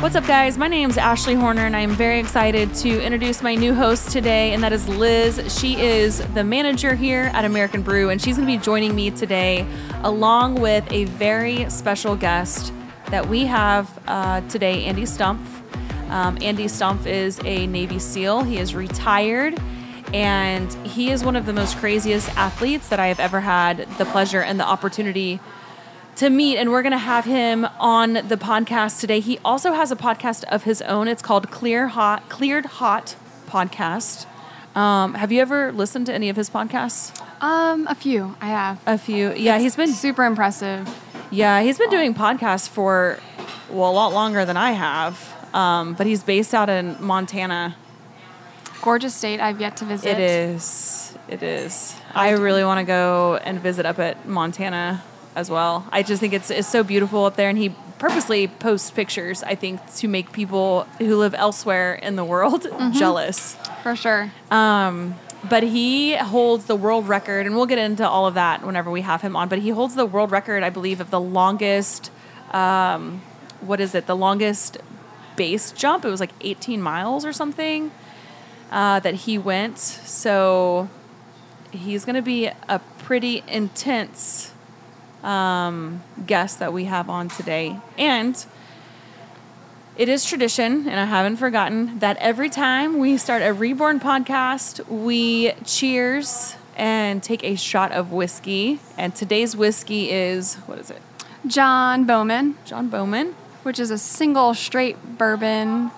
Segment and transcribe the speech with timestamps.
[0.00, 0.56] What's up, guys?
[0.56, 4.10] My name is Ashley Horner, and I am very excited to introduce my new host
[4.10, 5.54] today, and that is Liz.
[5.60, 9.10] She is the manager here at American Brew, and she's going to be joining me
[9.10, 9.66] today,
[10.02, 12.72] along with a very special guest
[13.10, 15.44] that we have uh, today, Andy Stumpf.
[16.08, 18.44] Um, Andy Stumpf is a Navy SEAL.
[18.44, 19.60] He is retired,
[20.14, 24.06] and he is one of the most craziest athletes that I have ever had the
[24.06, 25.40] pleasure and the opportunity
[26.20, 29.20] to meet, and we're going to have him on the podcast today.
[29.20, 31.08] He also has a podcast of his own.
[31.08, 33.16] It's called Clear Hot, Cleared Hot
[33.46, 34.26] Podcast.
[34.76, 37.18] Um, have you ever listened to any of his podcasts?
[37.42, 38.82] Um, a few I have.
[38.86, 39.32] A few.
[39.32, 40.86] Yeah, he's been super impressive.
[41.30, 43.18] yeah he's been doing podcasts for
[43.70, 45.54] well a lot longer than I have.
[45.54, 47.76] Um, but he's based out in Montana.
[48.82, 49.40] Gorgeous state.
[49.40, 50.18] I've yet to visit.
[50.18, 51.16] It is.
[51.28, 51.94] It is.
[52.14, 55.02] I really want to go and visit up at Montana
[55.34, 55.86] as well.
[55.92, 59.42] I just think it's it's so beautiful up there, and he purposely posts pictures.
[59.42, 63.56] I think to make people who live elsewhere in the world jealous.
[63.82, 64.32] for sure.
[64.50, 65.14] Um,
[65.48, 69.00] but he holds the world record, and we'll get into all of that whenever we
[69.02, 69.48] have him on.
[69.48, 72.10] But he holds the world record, I believe, of the longest.
[72.52, 73.22] Um,
[73.60, 74.06] what is it?
[74.06, 74.78] The longest
[75.36, 76.04] base jump.
[76.04, 77.90] It was like 18 miles or something
[78.70, 79.78] uh, that he went.
[79.78, 80.88] So
[81.70, 84.52] he's going to be a pretty intense
[85.22, 88.44] um, guest that we have on today, and.
[89.98, 94.86] It is tradition, and I haven't forgotten that every time we start a reborn podcast,
[94.88, 98.80] we cheers and take a shot of whiskey.
[98.96, 101.02] And today's whiskey is what is it?
[101.46, 103.34] John Bowman, John Bowman.
[103.62, 105.90] which is a single straight bourbon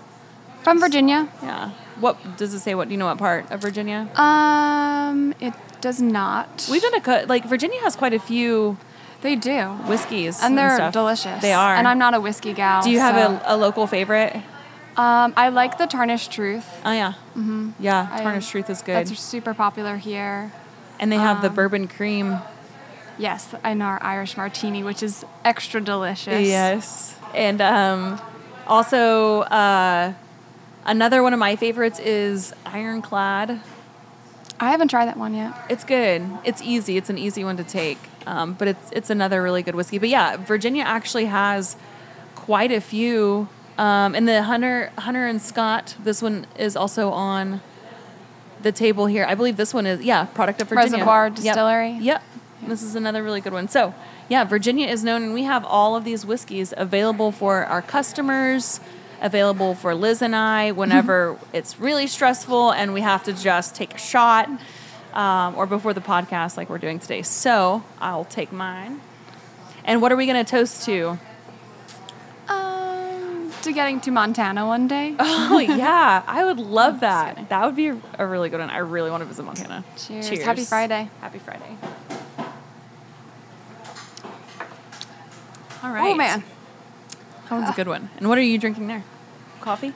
[0.62, 1.28] from Virginia.
[1.40, 1.70] Yeah.
[2.00, 2.74] What does it say?
[2.74, 3.06] What do you know?
[3.06, 4.08] What part of Virginia?
[4.16, 6.66] Um, it does not.
[6.68, 7.28] We've done a cut.
[7.28, 8.78] Like Virginia has quite a few
[9.22, 11.40] they do, whiskeys, and they're delicious.
[11.40, 11.74] They are.
[11.74, 12.82] And I'm not a whiskey gal.
[12.82, 14.34] Do you have so- a, a local favorite?
[14.94, 16.66] Um, I like the Tarnished Truth.
[16.84, 17.14] Oh yeah.
[17.34, 17.70] Mm-hmm.
[17.80, 18.08] Yeah.
[18.12, 20.52] I- Tarnished Truth is good, That's super popular here.
[21.00, 22.38] and they have the um, bourbon cream.
[23.18, 26.46] Yes, and our Irish Martini, which is extra delicious.
[26.46, 27.16] Yes.
[27.34, 28.20] And um,
[28.66, 30.14] also, uh,
[30.84, 33.60] another one of my favorites is Ironclad.
[34.60, 35.54] I haven't tried that one yet.
[35.68, 36.22] It's good.
[36.44, 36.96] It's easy.
[36.96, 37.98] It's an easy one to take.
[38.26, 39.98] Um, but it's it's another really good whiskey.
[39.98, 41.76] But yeah, Virginia actually has
[42.34, 43.48] quite a few.
[43.78, 45.96] Um, and the Hunter Hunter and Scott.
[46.02, 47.60] This one is also on
[48.62, 49.24] the table here.
[49.24, 50.92] I believe this one is yeah, product of Virginia.
[50.92, 51.36] Reservoir Yep.
[51.36, 51.92] Distillery.
[52.00, 52.22] Yep.
[52.66, 53.68] This is another really good one.
[53.68, 53.94] So
[54.28, 58.80] yeah, Virginia is known, and we have all of these whiskeys available for our customers.
[59.20, 63.94] Available for Liz and I whenever it's really stressful and we have to just take
[63.94, 64.50] a shot
[65.12, 67.22] um, or before the podcast like we're doing today.
[67.22, 69.00] So I'll take mine.
[69.84, 71.18] And what are we going to toast to?
[72.48, 75.14] Um, to getting to Montana one day.
[75.20, 76.22] Oh, yeah.
[76.26, 77.48] I would love that.
[77.48, 78.70] That would be a, really good one.
[78.70, 79.84] I really want to visit Montana.
[79.96, 80.28] Cheers.
[80.42, 81.10] Happy Friday.
[81.20, 81.76] Happy Friday.
[85.82, 86.12] All right.
[86.12, 86.44] Oh man,
[87.48, 88.08] That one's a good one.
[88.16, 89.02] And what are you drinking there?
[89.60, 89.92] Coffee?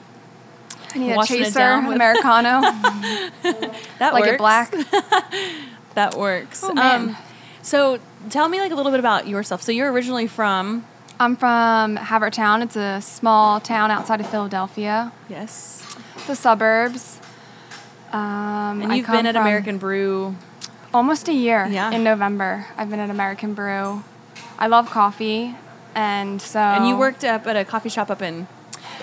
[0.97, 3.99] I need a chaser, an americano, That works.
[3.99, 4.27] like works.
[4.33, 4.73] it black.
[5.95, 6.63] That works.
[6.63, 7.09] Oh, man.
[7.09, 7.17] Um,
[7.63, 7.97] so
[8.29, 9.63] tell me like a little bit about yourself.
[9.63, 10.85] So you're originally from
[11.19, 12.61] I'm from Havertown.
[12.61, 15.83] It's a small town outside of Philadelphia, yes,
[16.27, 17.19] the suburbs.
[18.13, 20.35] Um, and you've been at American Brew.
[20.93, 21.65] almost a year.
[21.65, 21.89] Yeah.
[21.91, 24.03] In November, I've been at American Brew.
[24.59, 25.55] I love coffee,
[25.95, 28.47] and so And you worked up at a coffee shop up in.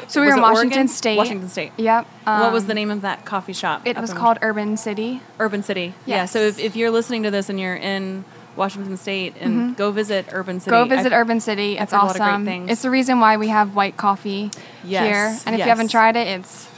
[0.08, 0.88] So we was were in Washington Oregon?
[0.88, 1.16] State.
[1.16, 1.72] Washington State.
[1.76, 2.06] Yep.
[2.24, 3.82] what was um, the name of that coffee shop?
[3.86, 5.20] It was called Urban City.
[5.38, 5.94] Urban City.
[6.06, 6.24] Yeah.
[6.26, 8.24] So if, if you're listening to this and you're in
[8.56, 10.74] Washington State, and go visit Urban City.
[10.76, 10.88] Mm-hmm.
[10.88, 11.76] Go visit I've- Urban City.
[11.76, 12.44] It's a lot of great awesome.
[12.44, 12.70] things.
[12.70, 14.50] It's the reason why we have white coffee
[14.84, 15.42] Yes, here.
[15.46, 15.66] And if yes.
[15.66, 16.68] you haven't tried it, it's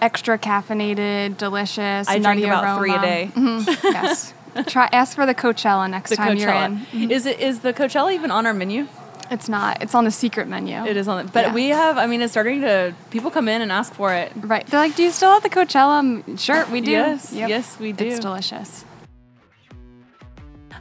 [0.00, 2.08] extra caffeinated, delicious.
[2.08, 3.06] I drink about three a aroma.
[3.06, 3.30] day.
[3.34, 4.34] Mhm, yes.
[4.66, 6.92] Try ask for the Coachella next The time you're Coachella.
[6.92, 7.10] in.
[7.10, 8.86] Is it is the Coachella even on our menu?
[9.32, 9.82] It's not.
[9.82, 10.84] It's on the secret menu.
[10.84, 11.54] It is on it, but Yeah.
[11.54, 11.96] we have.
[11.96, 12.94] I mean, it's starting to.
[13.10, 14.30] People come in and ask for it.
[14.36, 14.66] Right.
[14.66, 16.90] They're like, "Do you still have the Coachella?" I'm, sure, we do.
[16.90, 17.48] Yes, Yep.
[17.48, 18.04] yes, we do.
[18.04, 18.84] It's delicious.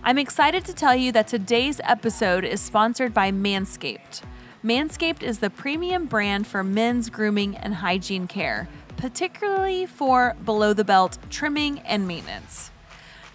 [0.03, 4.21] I'm excited to tell you that today's episode is sponsored by Manscaped.
[4.63, 8.67] Manscaped is the premium brand for men's grooming and hygiene care,
[8.97, 12.69] particularly for below the belt trimming and maintenance.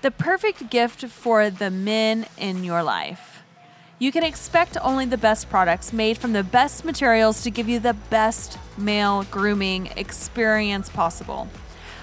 [0.03, 3.36] The perfect gift for the men in your life.
[3.99, 7.79] You can expect only the best products made from the best materials to give you
[7.79, 11.49] the best male grooming experience possible.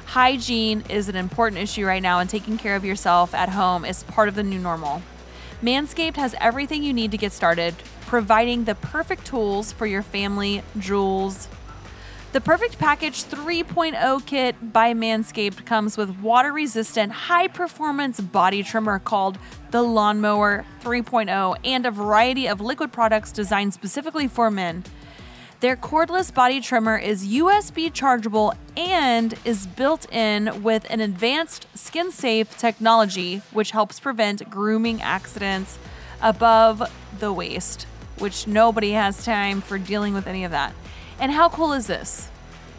[0.05, 4.01] Hygiene is an important issue right now, and taking care of yourself at home is
[4.05, 5.03] part of the new normal.
[5.61, 7.75] Manscaped has everything you need to get started
[8.07, 11.47] providing the perfect tools for your family jewels.
[12.33, 18.97] The Perfect Package 3.0 kit by Manscaped comes with water resistant, high performance body trimmer
[18.97, 19.37] called
[19.69, 24.83] the Lawnmower 3.0 and a variety of liquid products designed specifically for men.
[25.59, 32.11] Their cordless body trimmer is USB chargeable and is built in with an advanced skin
[32.11, 35.77] safe technology, which helps prevent grooming accidents
[36.19, 36.81] above
[37.19, 37.83] the waist,
[38.17, 40.73] which nobody has time for dealing with any of that.
[41.19, 42.29] And how cool is this?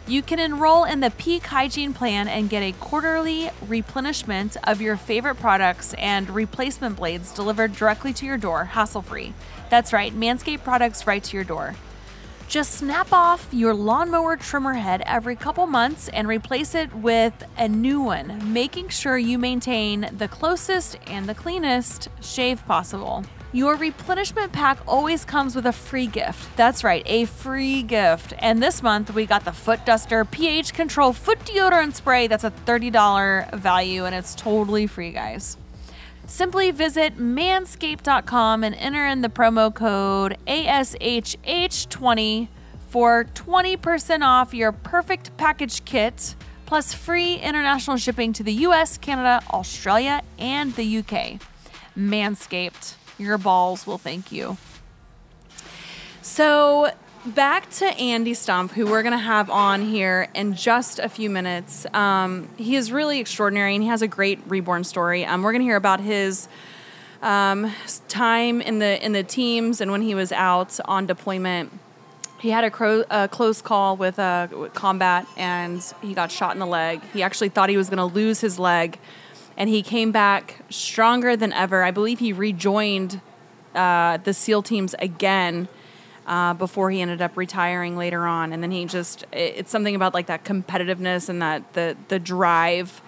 [0.07, 4.97] You can enroll in the Peak Hygiene Plan and get a quarterly replenishment of your
[4.97, 9.33] favorite products and replacement blades delivered directly to your door, hassle free.
[9.71, 11.73] That's right, Manscaped products right to your door.
[12.47, 17.67] Just snap off your lawnmower trimmer head every couple months and replace it with a
[17.67, 23.25] new one, making sure you maintain the closest and the cleanest shave possible.
[23.55, 26.57] Your replenishment pack always comes with a free gift.
[26.57, 28.33] That's right, a free gift.
[28.39, 32.27] And this month we got the Foot Duster pH Control Foot Deodorant Spray.
[32.27, 35.55] That's a $30 value and it's totally free, guys.
[36.27, 42.49] Simply visit manscaped.com and enter in the promo code ASHH20
[42.89, 46.35] for 20% off your perfect package kit
[46.65, 51.39] plus free international shipping to the US, Canada, Australia, and the UK.
[51.97, 52.95] Manscaped.
[53.17, 54.57] Your balls will thank you.
[56.21, 56.91] So,
[57.25, 61.29] back to Andy Stumpf, who we're going to have on here in just a few
[61.29, 61.85] minutes.
[61.93, 65.25] Um, he is really extraordinary and he has a great reborn story.
[65.25, 66.47] Um, we're going to hear about his
[67.21, 67.71] um,
[68.07, 71.71] time in the in the teams and when he was out on deployment.
[72.39, 76.53] He had a, cro- a close call with, uh, with combat and he got shot
[76.53, 77.01] in the leg.
[77.13, 78.99] He actually thought he was going to lose his leg
[79.57, 81.83] and he came back stronger than ever.
[81.83, 83.21] I believe he rejoined
[83.73, 85.67] uh, the SEAL teams again
[86.25, 88.51] uh, before he ended up retiring later on.
[88.51, 92.19] And then he just, it, it's something about like that competitiveness and that the, the
[92.19, 93.01] drive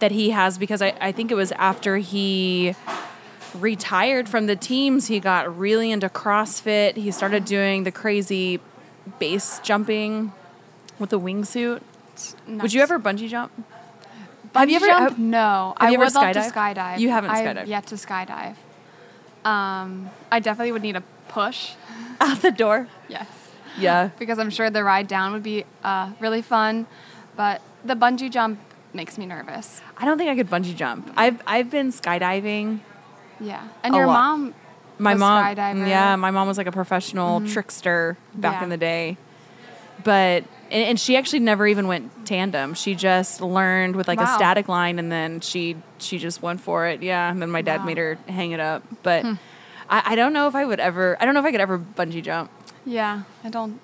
[0.00, 2.74] that he has because I, I think it was after he
[3.54, 6.96] retired from the teams, he got really into CrossFit.
[6.96, 8.60] He started doing the crazy
[9.18, 10.32] base jumping
[10.98, 11.80] with a wingsuit.
[12.48, 13.52] Would you ever bungee jump?
[14.54, 14.86] Have you ever?
[14.86, 15.18] Jump?
[15.18, 16.98] No, I you would ever love to skydive.
[16.98, 18.56] You haven't I've yet to skydive.
[19.44, 21.72] Um, I definitely would need a push.
[22.20, 22.88] Out the door.
[23.08, 23.28] Yes.
[23.78, 24.10] Yeah.
[24.18, 26.86] Because I'm sure the ride down would be uh, really fun,
[27.36, 28.58] but the bungee jump
[28.92, 29.80] makes me nervous.
[29.96, 31.12] I don't think I could bungee jump.
[31.16, 32.80] I've I've been skydiving.
[33.40, 33.66] Yeah.
[33.82, 34.12] And your lot.
[34.14, 34.54] mom.
[34.96, 35.88] My was mom, skydiver.
[35.88, 38.62] yeah, my mom was like a professional trickster back Yeah.
[38.62, 39.16] in the day.
[40.04, 42.74] But and, and she actually never even went tandem.
[42.74, 46.86] She just learned with like a static line, and then she she just went for
[46.86, 47.02] it.
[47.02, 47.86] Yeah, and then my dad Wow.
[47.86, 48.82] made her hang it up.
[49.02, 49.24] But
[49.88, 51.16] I, I don't know if I would ever.
[51.20, 52.50] I don't know if I could ever bungee jump.
[52.84, 53.22] Yeah.
[53.42, 53.80] I don't.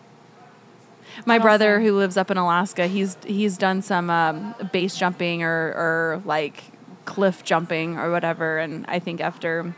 [1.26, 4.96] My don't brother, think- who lives up in Alaska, he's he's done some um, base
[4.96, 6.64] jumping or or like
[7.04, 8.58] cliff jumping or whatever.
[8.58, 9.74] And I think after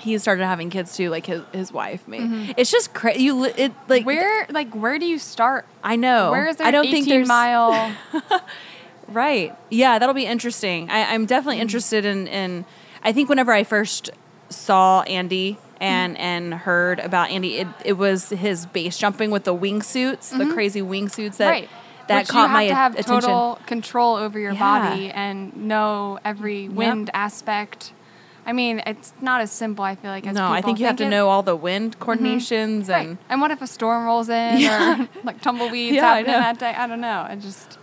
[0.00, 2.54] he started having kids too, like his his wife, me.
[2.56, 3.22] It's just crazy.
[3.24, 5.66] You li- it like Where like where do you start?
[5.84, 6.30] I know.
[6.30, 7.94] Where is there I don't 18 think there's mile?
[9.08, 9.54] right.
[9.70, 10.90] Yeah, that'll be interesting.
[10.90, 11.62] I, I'm definitely Mm-hmm.
[11.62, 12.64] interested in in.
[13.02, 14.10] I think whenever I first
[14.50, 19.54] saw Andy and and heard about Andy, it, it was his base jumping with the
[19.54, 21.60] wingsuits, the crazy wingsuits that Mm-hmm.
[21.62, 21.68] right.
[22.08, 23.20] that Which caught you have my to have attention.
[23.30, 24.58] total control over your Yeah.
[24.90, 27.92] body and know every wind aspect.
[28.50, 29.84] I mean, it's not as simple.
[29.84, 31.06] I feel like as no, I think you have to it.
[31.06, 31.10] Mm-hmm.
[31.12, 33.06] know all the wind coordinations Right.
[33.06, 35.02] and And what if a storm rolls in Yeah.
[35.04, 36.74] or like tumbleweeds Yeah, happen that day?
[36.74, 37.24] I don't know.
[37.28, 37.78] I just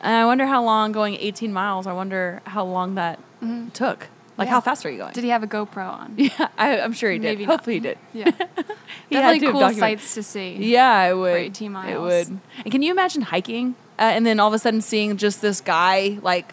[0.00, 1.86] and I wonder how long going 18 miles.
[1.86, 3.18] I wonder how long that
[3.72, 4.08] took.
[4.36, 4.52] Like Yeah.
[4.52, 5.12] how fast are you going?
[5.14, 6.14] did he have a GoPro on?
[6.18, 7.24] yeah, I, I'm sure he did.
[7.30, 7.52] Maybe not.
[7.56, 7.98] Hopefully he did.
[8.12, 8.30] Yeah,
[9.08, 10.50] He definitely to cool sights to see.
[10.60, 11.34] Yeah, it would.
[11.34, 12.00] 18 It miles.
[12.02, 12.38] would.
[12.64, 15.60] And can you imagine hiking uh, and then all of a sudden seeing just this
[15.62, 16.52] guy Like-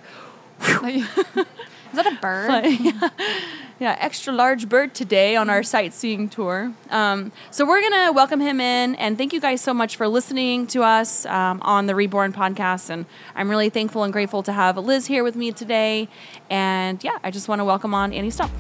[1.95, 2.49] Is that a bird?
[2.49, 3.11] like-
[3.79, 6.73] yeah, extra large bird today on our sightseeing tour.
[6.89, 10.67] Um, so we're gonna welcome him in and thank you guys so much for listening
[10.67, 12.89] to us um, on the Reborn podcast.
[12.89, 16.09] And I'm really thankful and grateful to have Liz here with me today.
[16.49, 18.51] And yeah, I just want to welcome on Andy Stumpf.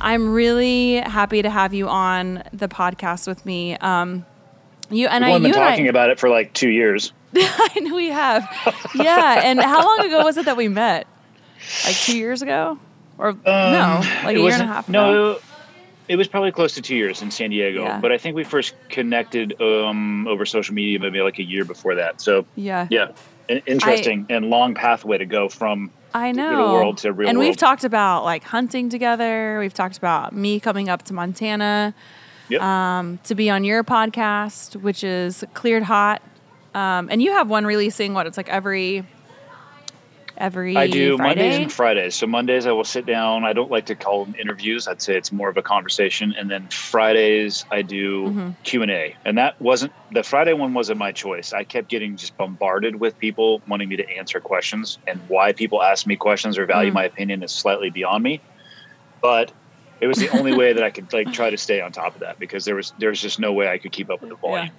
[0.00, 3.76] I'm really happy to have you on the podcast with me.
[3.78, 4.24] Um,
[4.90, 7.12] you and We've I, you been and I, talking about it for like two years.
[7.34, 8.48] I know we have.
[8.94, 11.06] Yeah, and how long ago was it that we met?
[11.84, 12.78] Like two years ago,
[13.18, 15.32] or no, like a Um, year and a half ago.
[15.32, 15.38] No,
[16.08, 18.00] It was probably close to two years in San Diego, Yeah.
[18.00, 21.96] but I think we first connected um, over social media maybe like a year before
[21.96, 22.20] that.
[22.20, 22.86] So Yeah.
[22.90, 23.08] yeah,
[23.66, 26.50] interesting and long pathway to go from I know.
[26.56, 29.58] real world to real and we've talked about like hunting together.
[29.58, 31.94] We've talked about me coming up to Montana
[32.48, 32.62] yep.
[32.62, 36.22] um, to be on your podcast, which is Cleared Hot.
[36.74, 39.04] Um, and you have one releasing what it's like every
[40.38, 41.40] every I do Friday?
[41.40, 42.14] Mondays and Fridays.
[42.14, 43.44] So Mondays I will sit down.
[43.46, 44.86] I don't like to call them interviews.
[44.86, 46.34] I'd say it's more of a conversation.
[46.38, 48.54] And then Fridays I do Mhm.
[48.62, 49.16] Q and A.
[49.24, 51.54] And that wasn't the Friday one wasn't my choice.
[51.54, 55.82] I kept getting just bombarded with people wanting me to answer questions, and why people
[55.82, 56.94] ask me questions or value Mm.
[56.94, 58.40] my opinion is slightly beyond me.
[59.22, 59.52] But
[60.00, 62.20] it was the only way that I could like try to stay on top of
[62.20, 64.36] that because there was there was just no way I could keep up with the
[64.36, 64.70] volume.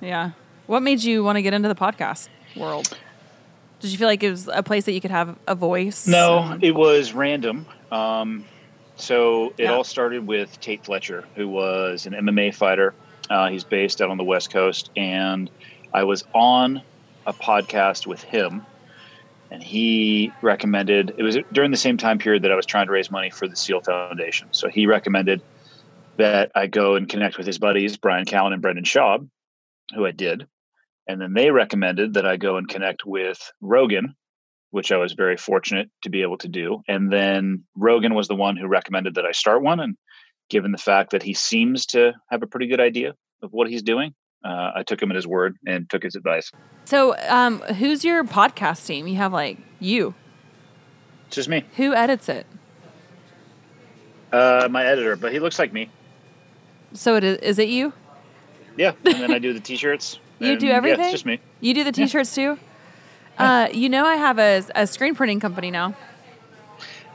[0.00, 0.30] Yeah.
[0.66, 2.96] What made you want to get into the podcast world?
[3.80, 6.06] Did you feel like it was a place that you could have a voice?
[6.06, 7.66] No, and- it was random.
[7.92, 8.44] Um,
[8.96, 9.72] so it Yeah.
[9.72, 12.94] all started with Tait Fletcher, who was an MMA fighter.
[13.30, 15.50] Uh, he's based out on the West Coast, and
[15.94, 16.82] I was on
[17.26, 18.64] a podcast with him,
[19.50, 21.14] and he recommended.
[21.16, 23.48] It was during the same time period that I was trying to raise money for
[23.48, 24.48] the SEAL Foundation.
[24.52, 25.42] So he recommended
[26.16, 29.28] that I go and connect with his buddies Bryan Callen and Brendan Schaub,
[29.94, 30.46] who I did,
[31.08, 34.14] and then they recommended that I go and connect with Rogan,
[34.70, 36.82] which I was very fortunate to be able to do.
[36.86, 39.80] And then Rogan was the one who recommended that I start one.
[39.80, 39.96] And
[40.50, 43.82] given the fact that he seems to have a pretty good idea of what he's
[43.82, 44.14] doing,
[44.44, 46.50] uh, I took him at his word and took his advice.
[46.84, 49.06] So, um, who's your podcast team?
[49.06, 50.14] You have like you.
[51.26, 52.46] It's just me, Who edits it?
[54.32, 55.90] uh, my editor, but he looks like me.
[56.94, 57.92] So it is, is it you?
[58.76, 58.92] Yeah.
[59.04, 60.18] And then I do the t-shirts.
[60.38, 61.00] You do Yeah, everything?
[61.00, 61.40] it's just me.
[61.60, 62.58] You do the t-shirts too?
[63.36, 65.94] Uh, you know I have a, a screen printing company now.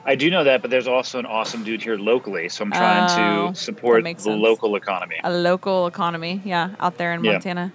[0.06, 2.50] I do know that, but there's also an awesome dude here locally.
[2.50, 3.10] So I'm trying
[3.46, 4.26] Oh, to support the sense.
[4.26, 5.16] local economy.
[5.24, 7.32] A local economy, yeah, out there in Yeah.
[7.34, 7.72] Montana.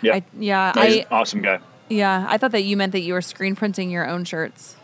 [0.00, 0.14] Yeah.
[0.14, 1.58] I, yeah, No, I an awesome guy.
[1.88, 4.76] yeah, I thought that you meant that you were screen printing your own shirts.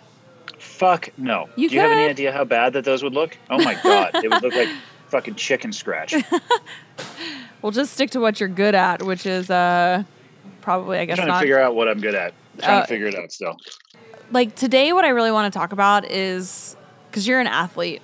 [0.59, 1.49] Fuck no.
[1.57, 3.37] You Do you have any idea how bad that those would look?
[3.50, 4.69] Oh my god, it would look like
[5.09, 6.14] fucking chicken scratch.
[7.62, 10.02] We'll just stick to what you're good at, which is uh
[10.61, 11.19] probably I guess.
[11.19, 12.35] I'm trying not to figure out what I'm good at.
[12.57, 13.57] I'm trying Uh, to figure it out still.
[14.31, 16.76] Like today what I really want to talk about is
[17.12, 18.02] cuz you're an athlete.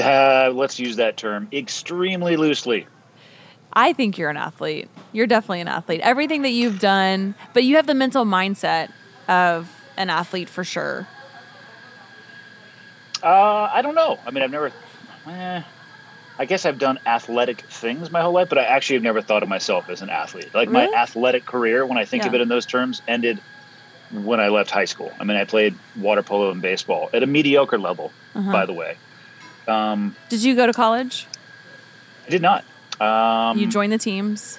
[0.00, 2.86] Uh, let's use that term extremely loosely.
[3.72, 4.88] I think you're an athlete.
[5.12, 6.00] You're definitely an athlete.
[6.02, 8.92] Everything that you've done, but you have the mental mindset
[9.28, 11.06] of an athlete for sure.
[13.22, 14.18] Uh, I don't know.
[14.26, 14.72] I mean, I've never.
[15.26, 15.62] Eh,
[16.38, 19.42] I guess I've done athletic things my whole life, but I actually have never thought
[19.42, 20.54] of myself as an athlete.
[20.54, 20.86] Like Really?
[20.90, 23.40] my athletic career, when I think of it in those terms, ended
[24.12, 25.12] when I left high school.
[25.20, 28.50] I mean, I played water polo and baseball at a mediocre level, Uh-huh.
[28.52, 28.96] by the way.
[29.68, 31.26] Um, Did you go to college?
[32.26, 32.64] I did not.
[33.00, 34.58] Um, you joined the teams.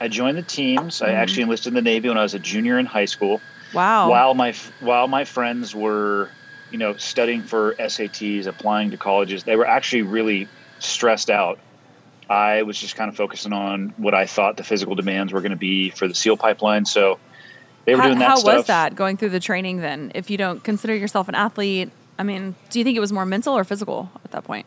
[0.00, 1.02] I joined the teams.
[1.02, 1.14] I Mhm.
[1.14, 3.40] actually enlisted in the Navy when I was a junior in high school.
[3.74, 4.08] Wow.
[4.08, 6.30] While my while my friends were,
[6.70, 11.58] you know, studying for SATs, applying to colleges, they were actually really stressed out.
[12.30, 15.50] I was just kind of focusing on what I thought the physical demands were going
[15.50, 16.84] to be for the SEAL pipeline.
[16.84, 17.18] So
[17.88, 18.56] they were how doing that how stuff.
[18.56, 20.12] was that going through the training then?
[20.14, 23.24] If you don't consider yourself an athlete, I mean, do you think it was more
[23.24, 24.66] mental or physical at that point?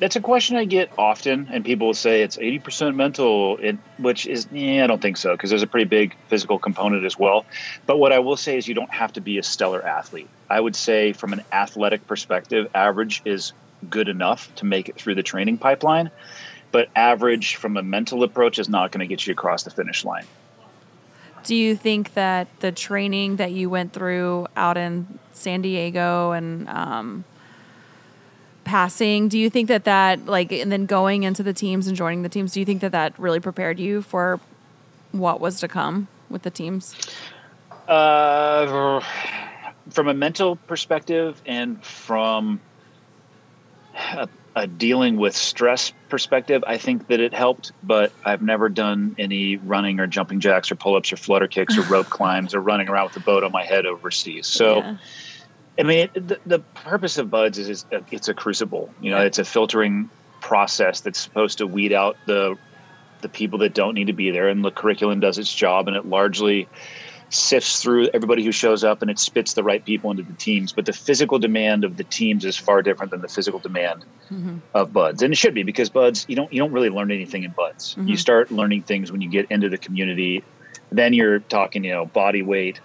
[0.00, 4.26] That's a question I get often, and people will say it's 80% mental, it, which
[4.26, 7.46] is, yeah, I don't think so, because there's a pretty big physical component as well.
[7.86, 10.28] But what I will say is you don't have to be a stellar athlete.
[10.50, 13.54] I would say, from an athletic perspective, average is
[13.88, 16.10] good enough to make it through the training pipeline.
[16.70, 20.04] But average from a mental approach is not going to get you across the finish
[20.04, 20.26] line.
[21.44, 26.68] Do you think that the training that you went through out in San Diego and
[26.68, 27.24] um,
[28.64, 32.22] passing, do you think that that, like, and then going into the teams and joining
[32.22, 34.40] the teams, do you think that that really prepared you for
[35.12, 36.96] what was to come with the teams?
[37.86, 39.00] Uh,
[39.90, 42.60] from a mental perspective and from
[44.56, 49.56] a, dealing with stress perspective, I think that it helped, but I've never done any
[49.56, 52.88] running or jumping jacks or pull ups or flutter kicks or rope climbs or running
[52.88, 54.46] around with a boat on my head overseas.
[54.46, 54.96] So, Yeah.
[55.76, 58.90] I mean, it, the, the purpose of BUDS is, is a, it's a crucible.
[59.00, 59.24] You know, Yeah.
[59.24, 60.08] it's a filtering
[60.40, 62.56] process that's supposed to weed out the
[63.22, 65.96] the people that don't need to be there, and the curriculum does its job, and
[65.96, 66.68] it largely
[67.34, 70.72] sifts through everybody who shows up, and it spits the right people into the teams.
[70.72, 74.62] But the physical demand of the teams is far different than the physical demand Mhm.
[74.72, 77.42] of BUDS, and it should be because BUDS, you don't you don't really learn anything
[77.42, 77.94] in BUDS.
[77.96, 78.18] You Mhm.
[78.18, 80.46] start learning things when you get into the community.
[80.90, 82.80] Then you're talking, you know, body weight,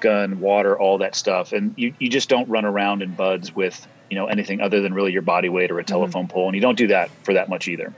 [0.00, 3.86] gun, water, all that stuff, and you, you just don't run around in BUDS with
[4.08, 6.60] you know anything other than really your body weight or a telephone pole, and you
[6.60, 7.94] don't do that for that much either.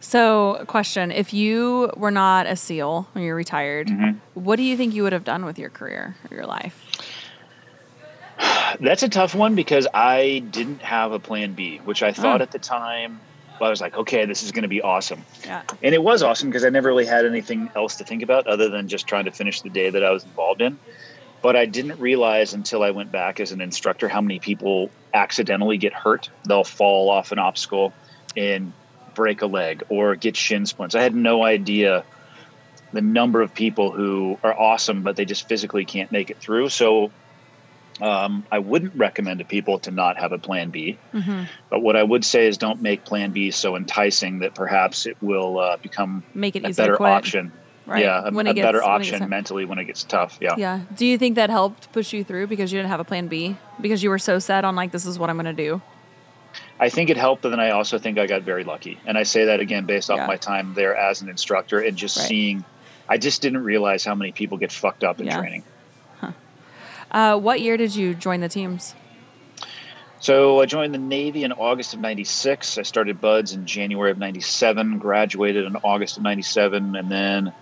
[0.00, 4.18] So, question: If you were not a SEAL when you're retired, mm-hmm.
[4.34, 6.82] what do you think you would have done with your career or your life?
[8.80, 12.44] That's a tough one because I didn't have a plan B, which I thought Oh.
[12.44, 13.20] at the time.
[13.58, 15.24] I was like, okay, this is going to be awesome.
[15.42, 15.62] Yeah.
[15.82, 18.68] And it was awesome because I never really had anything else to think about other
[18.68, 20.78] than just trying to finish the day that I was involved in.
[21.40, 25.78] But I didn't realize until I went back as an instructor how many people accidentally
[25.78, 26.28] get hurt.
[26.46, 27.94] They'll fall off an obstacle
[28.36, 28.74] and
[29.16, 30.94] break a leg or get shin splints.
[30.94, 32.04] I had no idea
[32.92, 36.68] the number of people who are awesome, but they just physically can't make it through.
[36.68, 37.10] So
[38.00, 40.98] um, I wouldn't recommend to people to not have a plan B.
[41.12, 45.06] hmm But what I would say is don't make plan B so enticing that perhaps
[45.06, 47.52] it will uh, become Make it a better option.
[47.86, 48.02] Right.
[48.04, 49.30] Yeah, a, When a gets- better when it option hard.
[49.30, 50.38] mentally when it gets tough.
[50.40, 50.54] Yeah.
[50.58, 50.80] Yeah.
[50.94, 53.56] Do you think that helped push you through because you didn't have a plan B?
[53.80, 55.80] Because you were so set on like this is what I'm going to do.
[56.78, 58.98] I think it helped, but then I also think I got very lucky.
[59.06, 60.26] And I say that again based off Yeah.
[60.26, 62.26] my time there as an instructor and just Right.
[62.28, 62.64] seeing.
[63.08, 65.38] I just didn't realize how many people get fucked up in Yeah.
[65.38, 65.62] training.
[67.10, 68.94] Uh, what year did you join the teams?
[70.18, 72.78] So I joined the Navy in August of 96.
[72.78, 77.52] I started BUDS in January of 97, graduated in August of 97, and then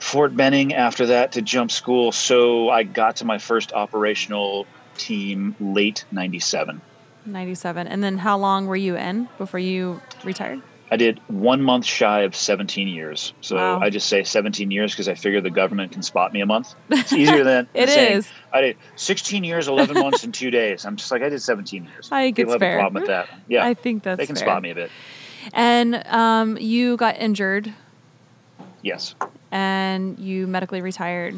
[0.00, 2.12] Fort Benning after that to jump school.
[2.12, 4.66] So I got to my first operational
[4.98, 6.82] team late 97.
[7.26, 7.86] 97.
[7.86, 10.60] And then how long were you in before you retired?
[10.90, 13.32] I did one month shy of 17 years.
[13.40, 13.80] So Wow.
[13.80, 16.74] I just say 17 years because I figure the government can spot me a month.
[16.90, 18.28] It's easier than It saying, is.
[18.52, 20.84] I did 16 years, 11 months, and two days.
[20.84, 22.08] I'm just like, I did 17 years.
[22.12, 22.78] I think People it's have fair.
[22.78, 23.28] a problem with that.
[23.48, 23.66] Yeah.
[23.66, 24.44] I think that's they can fair.
[24.46, 24.90] spot me a bit.
[25.52, 27.72] And um, you got injured
[28.82, 29.16] Yes.
[29.50, 31.34] and you medically retired.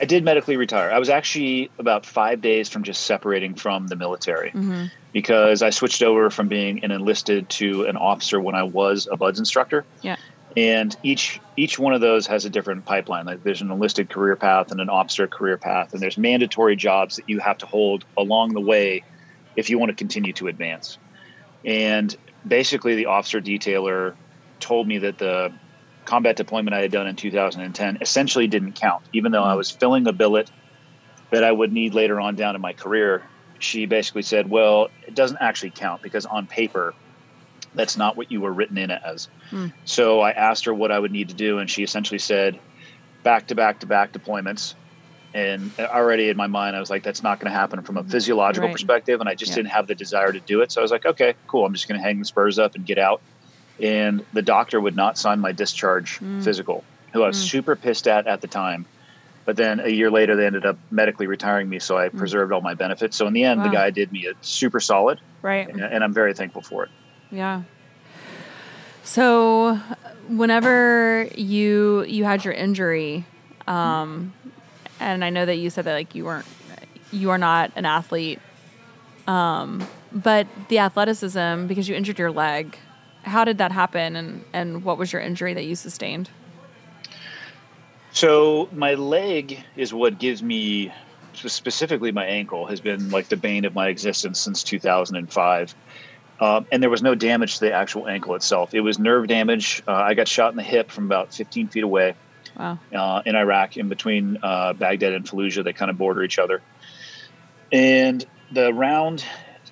[0.00, 0.90] I did medically retire.
[0.90, 4.86] I was actually about five days from just separating from the military Mm-hmm.
[5.12, 9.16] because I switched over from being an enlisted to an officer when I was a
[9.16, 9.84] BUDS instructor.
[10.02, 10.16] Yeah.
[10.56, 13.26] And each each one of those has a different pipeline.
[13.26, 17.16] Like there's an enlisted career path and an officer career path, and there's mandatory jobs
[17.16, 19.02] that you have to hold along the way
[19.56, 20.98] if you want to continue to advance.
[21.64, 22.14] And
[22.46, 24.14] basically, the officer detailer
[24.60, 25.52] told me that the
[26.04, 30.06] combat deployment I had done in 2010 essentially didn't count, even though I was filling
[30.06, 30.50] a billet
[31.32, 33.24] that I would need later on down in my career.
[33.60, 36.94] She basically said, "Well, it doesn't actually count because on paper,
[37.74, 39.68] that's not what you were written in as." Hmm.
[39.84, 42.60] So I asked her what I would need to do, and she essentially said,
[43.22, 44.74] "Back to back to back deployments."
[45.32, 48.04] And already in my mind, I was like, "That's not going to happen from a
[48.04, 48.72] physiological Right.
[48.72, 49.56] perspective," and I just Yeah.
[49.56, 50.70] didn't have the desire to do it.
[50.70, 51.64] So I was like, "Okay, cool.
[51.66, 53.20] I'm just going to hang the spurs up and get out."
[53.80, 56.42] And the doctor would not sign my discharge Mm.
[56.42, 57.50] physical, who I was Mm.
[57.50, 58.86] super pissed at at the time.
[59.46, 62.62] But then a year later, they ended up medically retiring me, so I preserved all
[62.62, 63.16] my benefits.
[63.16, 63.72] So in the end, the Mm.
[63.72, 65.68] Guy did me a super solid, Right.
[65.68, 66.90] and, and I'm very thankful for it.
[67.30, 67.62] Yeah.
[69.02, 69.78] So,
[70.28, 73.26] whenever you you had your injury,
[73.66, 74.32] um,
[74.98, 76.46] and I know that you said that like you weren't,
[77.12, 78.40] you are not an athlete,
[79.26, 82.78] um, but the athleticism because you injured your leg.
[83.24, 86.30] How did that happen, and and what was your injury that you sustained?
[88.12, 90.92] So my leg is what gives me,
[91.34, 95.74] specifically my ankle, has been like the bane of my existence since 2005.
[96.40, 98.74] Um, and there was no damage to the actual ankle itself.
[98.74, 99.82] It was nerve damage.
[99.86, 102.14] Uh, I got shot in the hip from about 15 feet away
[102.58, 102.78] Wow.
[102.94, 105.64] uh, in Iraq, in between uh, Baghdad and Fallujah.
[105.64, 106.60] They kind of border each other.
[107.72, 109.24] And the round,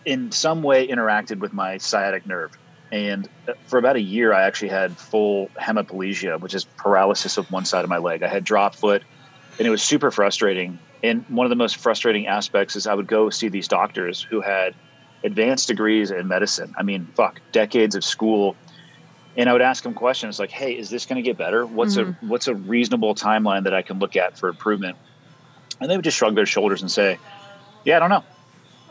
[0.05, 2.51] in some way, interacted with my sciatic nerve.
[2.93, 3.27] And
[3.65, 7.85] for about a year, I actually had full hemiplegia, which is paralysis of one side
[7.85, 8.23] of my leg.
[8.23, 9.03] I had drop foot,
[9.59, 10.79] and it was super frustrating.
[11.03, 14.43] And one of the most frustrating aspects is I would go see these doctors who
[14.43, 14.75] had
[15.25, 16.75] advanced degrees in medicine.
[16.77, 18.57] I mean, fuck, decades of school.
[19.39, 21.65] And I would ask them questions like, "Hey, is this going to get better?
[21.65, 22.29] What's a mm-hmm.
[22.29, 24.99] what's a reasonable timeline that I can look at for improvement?"
[25.81, 27.19] And they would just shrug their shoulders and say,
[27.87, 28.25] "Yeah, I don't know."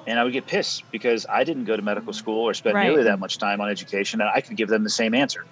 [0.07, 2.87] And I would get pissed because I didn't go to medical school or spend Right.
[2.87, 5.45] nearly that much time on education, and I could give them the same answer.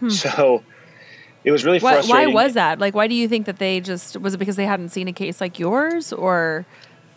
[0.00, 0.10] Hmm.
[0.10, 0.62] So
[1.44, 2.78] it was really Why, why was that?
[2.78, 5.12] Like, why do you think that they just was it because they hadn't seen a
[5.12, 6.66] case like yours, or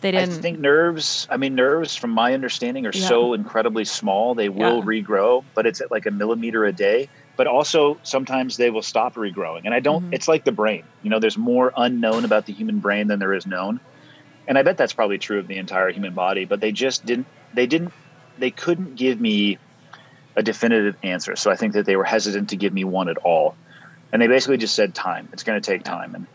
[0.00, 0.40] they didn't?
[0.42, 1.26] think nerves.
[1.30, 3.06] I mean, nerves, from my understanding, are Yeah.
[3.06, 4.34] so incredibly small.
[4.34, 4.82] They will Yeah.
[4.84, 7.08] regrow, but it's at like a millimeter a day.
[7.36, 9.62] But also, sometimes they will stop regrowing.
[9.64, 10.04] And I don't.
[10.10, 10.14] Mhm.
[10.14, 10.82] It's like the brain.
[11.02, 13.80] You know, there's more unknown about the human brain than there is known.
[14.50, 16.44] And I bet that's probably true of the entire human body.
[16.44, 17.28] But they just didn't.
[17.54, 17.92] They didn't.
[18.36, 19.58] They couldn't give me
[20.36, 21.36] a definitive answer.
[21.36, 23.54] So I think that they were hesitant to give me one at all.
[24.12, 25.28] And they basically just said time.
[25.32, 26.16] It's going to take time.
[26.16, 26.26] And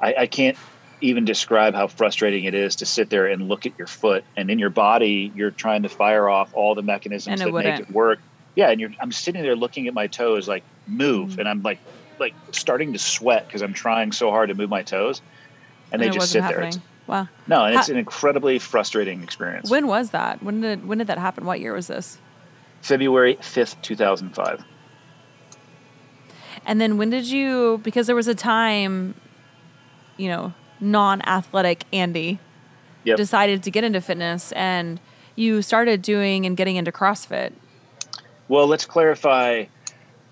[0.00, 0.56] I, I can't
[1.02, 4.50] even describe how frustrating it is to sit there and look at your foot and
[4.50, 7.90] in your body you're trying to fire off all the mechanisms And that make it
[7.90, 8.18] work
[8.56, 11.38] yeah and you're i'm sitting there looking at my toes like move Mhm.
[11.38, 11.78] and i'm like
[12.18, 15.22] like starting to sweat because i'm trying so hard to move my toes
[15.92, 16.82] and, they just sit wasn't there happening.
[17.08, 17.28] Wow.
[17.46, 20.42] no and it's an incredibly frustrating experience When was that?
[20.42, 21.44] When did when did that happen?
[21.44, 22.18] What year was this?
[22.82, 24.62] february 5th 2005
[26.66, 27.80] And then when did you?
[27.82, 29.14] Because there was a time,
[30.16, 32.38] you know, non-athletic Andy
[33.04, 35.00] yep decided to get into fitness, and
[35.34, 37.52] you started doing and getting into CrossFit.
[38.48, 39.64] Well, let's clarify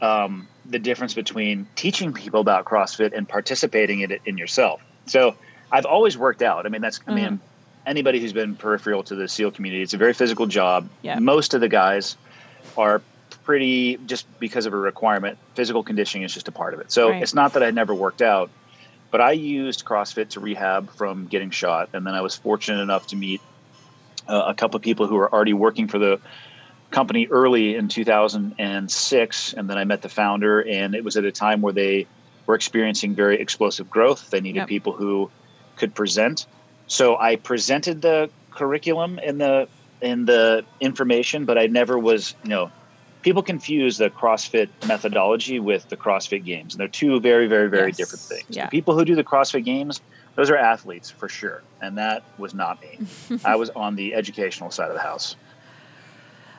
[0.03, 4.81] um, the difference between teaching people about CrossFit and participating in it in yourself.
[5.07, 5.37] So
[5.71, 6.67] I've always worked out.
[6.67, 7.41] I mean, that's, I mean, Mhm.
[7.87, 10.89] anybody who's been peripheral to the SEAL community, it's a very physical job.
[11.03, 11.19] Yeah.
[11.19, 12.17] Most of the guys
[12.77, 13.01] are
[13.45, 16.91] pretty, just because of a requirement, physical conditioning is just a part of it.
[16.93, 17.23] So Right.
[17.23, 18.51] it's not that I never worked out,
[19.11, 21.89] but I used CrossFit to rehab from getting shot.
[21.93, 23.41] And then I was fortunate enough to meet
[24.29, 26.19] uh, a couple of people who were already working for the
[26.91, 31.33] company early in 2006 and then i met the founder and it was at a
[31.33, 32.07] time where they
[32.47, 34.69] were experiencing very explosive growth they needed Yep.
[34.69, 35.31] people who
[35.77, 36.47] could present
[36.87, 39.69] so i presented the curriculum and the
[40.03, 42.71] and the information but i never was you know
[43.23, 47.89] people confuse the crossfit methodology with the crossfit games and they're two very very very
[47.89, 47.97] Yes.
[47.97, 48.67] different things Yeah.
[48.67, 50.01] the people who do the crossfit games
[50.37, 52.99] those are athletes for sure and that was not me
[53.45, 55.37] i was on the educational side of the house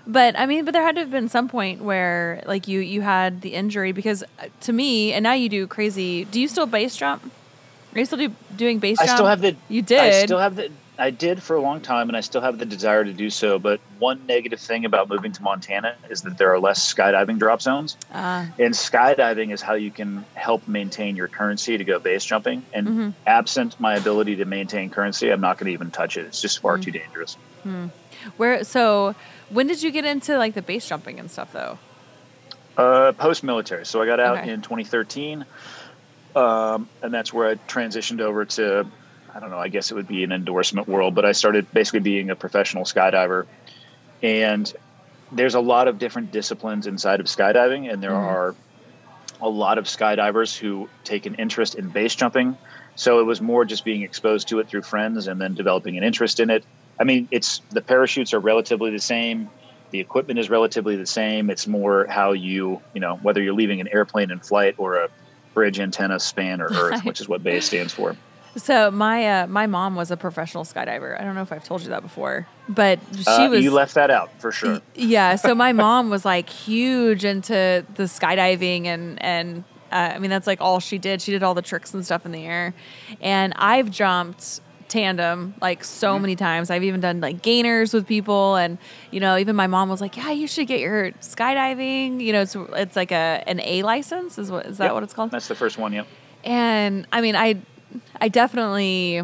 [0.09, 3.01] But I mean, but there had to have been some point where like you you
[3.01, 6.23] had the injury because uh, to me, and now you do crazy.
[6.23, 7.29] Do you still base jump?
[7.97, 9.55] Are you still do, doing base I still have the.
[9.69, 9.99] You did.
[9.99, 10.69] I still have the.
[10.99, 13.57] I did for a long time, and I still have the desire to do so.
[13.57, 17.59] But one negative thing about moving to Montana is that there are less skydiving drop
[17.59, 22.23] zones, Uh, and skydiving is how you can help maintain your currency to go base
[22.23, 22.63] jumping.
[22.71, 23.13] And Mhm.
[23.25, 26.25] absent my ability to maintain currency, I'm not going to even touch it.
[26.27, 26.83] It's just far Mm.
[26.83, 27.35] too dangerous.
[28.37, 29.13] where so
[29.49, 31.77] when did you get into like the base jumping and stuff though?
[32.77, 33.85] Uh, Post military.
[33.87, 34.51] So I got out Okay.
[34.51, 35.45] in 2013,
[36.37, 38.85] um, and that's where I transitioned over to,
[39.33, 42.01] I don't know, I guess it would be an endorsement world, but I started basically
[42.01, 43.45] being a professional skydiver.
[44.21, 44.71] And
[45.31, 48.23] there's a lot of different disciplines inside of skydiving, and there Mhm.
[48.23, 48.55] are
[49.41, 52.55] a lot of skydivers who take an interest in base jumping.
[52.95, 56.03] So it was more just being exposed to it through friends and then developing an
[56.03, 56.65] interest in it.
[56.99, 59.49] I mean, it's the parachutes are relatively the same.
[59.91, 61.49] The equipment is relatively the same.
[61.49, 65.07] It's more how you, you know, whether you're leaving an airplane in flight or a
[65.57, 68.15] bridge antenna span or Earth, which is what base stands for.
[68.57, 71.19] So my uh, my mom was a professional skydiver.
[71.19, 73.95] I don't know if I've told you that before, but she Uh, was you left
[73.95, 74.81] that out for sure.
[74.93, 80.29] Yeah, so my mom was like huge into the skydiving and and uh, I mean
[80.29, 81.23] that's like all she did.
[81.23, 82.75] She did all the tricks and stuff in the air.
[83.19, 86.21] And I've jumped tandem like so Mm-hmm.
[86.21, 86.69] many times.
[86.69, 88.77] I've even done like gainers with people and
[89.11, 92.41] you know, even my mom was like, "Yeah, you should get your skydiving, you know,
[92.41, 94.93] it's it's like a an A license is what is that Yep.
[94.93, 95.93] what it's called?" That's the first one.
[95.93, 96.07] Yep.
[96.43, 97.61] And I mean, I,
[98.21, 99.21] I definitely,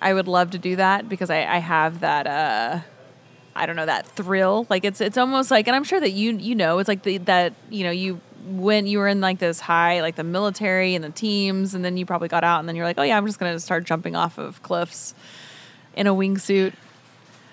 [0.00, 2.80] I would love to do that because I, I have that, uh,
[3.56, 4.66] I don't know, that thrill.
[4.70, 7.18] Like it's, it's almost like, and I'm sure that you, you know, it's like the,
[7.18, 11.02] that, you know, you, when you were in like this high, like the military and
[11.04, 13.26] the teams, and then you probably got out and then you're like, oh yeah, I'm
[13.26, 15.14] just going to start jumping off of cliffs
[15.96, 16.74] in a wingsuit.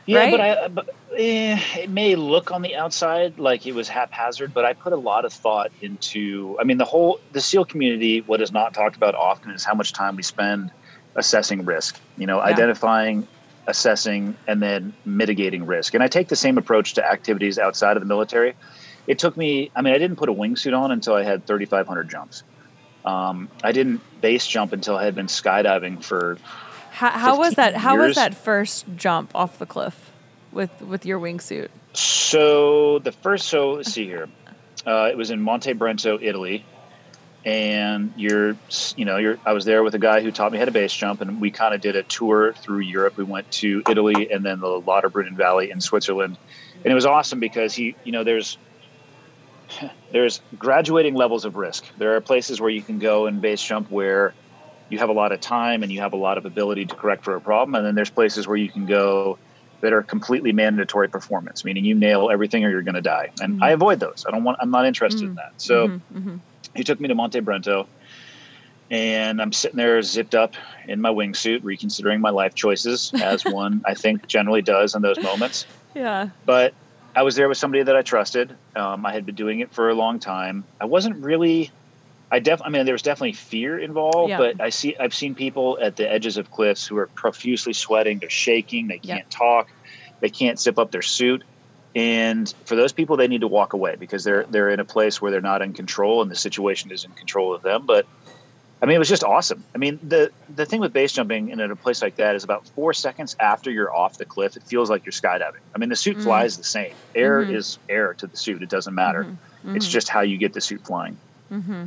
[0.05, 0.31] Yeah, Right?
[0.31, 4.65] but I but, eh, it may look on the outside like it was haphazard, but
[4.65, 6.57] I put a lot of thought into.
[6.59, 8.21] I mean, the whole the SEAL community.
[8.21, 10.71] What is not talked about often is how much time we spend
[11.15, 11.99] assessing risk.
[12.17, 12.45] You know, Yeah.
[12.45, 13.27] identifying,
[13.67, 15.93] assessing, and then mitigating risk.
[15.93, 18.55] And I take the same approach to activities outside of the military.
[19.07, 19.71] It took me.
[19.75, 22.43] I mean, I didn't put a wingsuit on until I had 3,500 jumps.
[23.05, 26.37] Um, I didn't base jump until I had been skydiving for
[26.91, 27.75] How, how was that?
[27.75, 30.11] How was that first jump off the cliff
[30.51, 31.69] with, with your wingsuit?
[31.93, 34.29] So the first, so let's see here.
[34.85, 36.63] Uh, it was in Monte Brento, Italy,
[37.43, 38.55] and you're,
[38.95, 39.37] you know, you're.
[39.45, 41.51] I was there with a guy who taught me how to base jump, and we
[41.51, 43.17] kind of did a tour through Europe.
[43.17, 46.37] We went to Italy and then the Lauterbrunnen Valley in Switzerland,
[46.83, 48.57] and it was awesome because he, you know, there's
[50.11, 51.85] there's graduating levels of risk.
[51.97, 54.33] There are places where you can go and base jump where
[54.89, 57.23] you have a lot of time and you have a lot of ability to correct
[57.23, 59.39] for a problem, and then there's places where you can go
[59.81, 63.29] that are completely mandatory performance, meaning you nail everything or you're going to die.
[63.41, 63.63] And Mhm.
[63.63, 64.23] I avoid those.
[64.27, 64.57] I don't want.
[64.61, 65.53] I'm not interested in that.
[65.57, 66.39] So Mhm, mhm.
[66.75, 67.87] he took me to Monte Brento,
[68.89, 70.55] and I'm sitting there zipped up
[70.87, 75.19] in my wingsuit, reconsidering my life choices, as one I think generally does in those
[75.21, 75.65] moments.
[75.95, 76.27] yeah.
[76.45, 76.73] But
[77.15, 78.55] I was there with somebody that I trusted.
[78.75, 80.65] Um, I had been doing it for a long time.
[80.79, 81.71] I wasn't really
[82.31, 84.37] I def I mean there was definitely fear involved, Yeah.
[84.37, 88.19] but I see I've seen people at the edges of cliffs who are profusely sweating,
[88.19, 89.15] they're shaking, they Yeah.
[89.15, 89.67] can't talk,
[90.21, 91.43] they can't zip up their suit.
[91.93, 95.21] And for those people they need to walk away because they're they're in a place
[95.21, 97.85] where they're not in control and the situation is in control of them.
[97.85, 98.07] But
[98.81, 99.63] I mean it was just awesome.
[99.75, 102.67] I mean the the thing with base jumping in a place like that is about
[102.69, 105.59] four seconds after you're off the cliff, it feels like you're skydiving.
[105.75, 106.23] I mean the suit Mm.
[106.23, 106.93] flies the same.
[107.13, 107.53] Air Mhm.
[107.55, 108.63] is air to the suit.
[108.63, 109.25] It doesn't matter.
[109.65, 109.75] Mhm.
[109.75, 109.91] It's Mhm.
[109.91, 111.17] just how you get the suit flying.
[111.51, 111.85] Mm-hmm.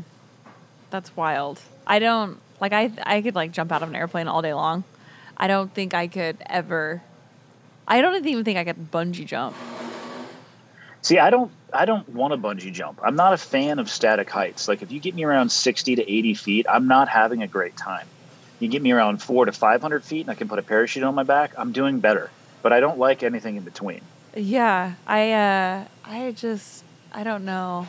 [0.91, 1.61] That's wild.
[1.87, 2.73] I don't like.
[2.73, 4.85] I I could like jump out of an airplane all day long.
[5.37, 7.03] I don't think I could ever.
[7.89, 9.57] I don't even think I could bungee jump.
[11.03, 13.01] See, I don't I don't want to bungee jump.
[13.03, 14.69] I'm not a fan of static heights.
[14.69, 17.77] Like if you get me around 60 to 80 feet, I'm not having a great
[17.77, 18.07] time.
[18.61, 21.15] You get me around 4 to 500 feet and I can put a parachute on
[21.15, 22.31] my back, I'm doing better.
[22.63, 24.01] But I don't like anything in between.
[24.37, 27.89] Yeah, I uh, I just I don't know.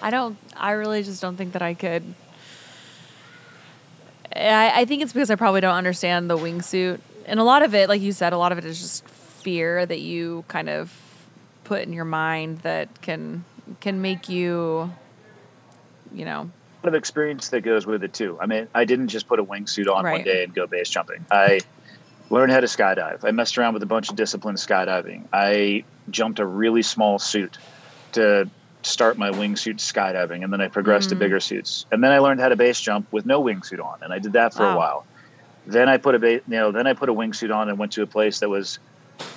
[0.00, 0.38] I don't.
[0.56, 2.02] I really just don't think that I could.
[4.34, 7.74] I, I think it's because I probably don't understand the wingsuit, and a lot of
[7.74, 11.01] it, like you said, a lot of it is just fear that you kind of
[11.72, 13.42] put in your mind that can
[13.80, 14.92] can make you,
[16.12, 16.40] you know,
[16.82, 18.36] A lot of experience that goes with it too.
[18.42, 21.24] I mean, I didn't just put a wingsuit on one day and go base jumping.
[21.30, 21.60] I
[22.28, 23.24] learned how to skydive.
[23.24, 25.24] I messed around with a bunch of disciplines skydiving.
[25.32, 27.56] I jumped a really small suit
[28.12, 28.46] to
[28.82, 31.20] start my wingsuit skydiving, and then I progressed to Mm.
[31.20, 31.86] bigger suits.
[31.90, 34.34] And then I learned how to base jump with no wingsuit on, and I did
[34.34, 34.74] that for Wow.
[34.74, 35.06] a while.
[35.66, 37.92] Then I put a ba- you know then I put a wingsuit on and went
[37.92, 38.78] to a place that was.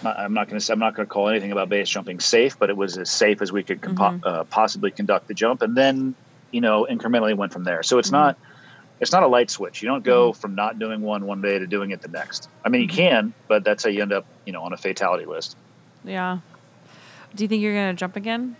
[0.03, 0.71] I'm not going to.
[0.73, 3.41] I'm not going to call anything about base jumping safe, but it was as safe
[3.41, 4.21] as we could compo- Mhm.
[4.25, 5.61] uh, possibly conduct the jump.
[5.61, 6.13] And then,
[6.51, 7.81] you know, incrementally went from there.
[7.83, 8.13] So it's Mhm.
[8.13, 8.37] not.
[9.01, 9.81] It's not a light switch.
[9.81, 10.39] You don't go Mm-hmm.
[10.39, 12.47] from not doing one one day to doing it the next.
[12.63, 15.25] I mean, you can, but that's how you end up, you know, on a fatality
[15.25, 15.57] list.
[16.03, 16.37] yeah.
[17.35, 18.55] Do you think you're gonna jump again?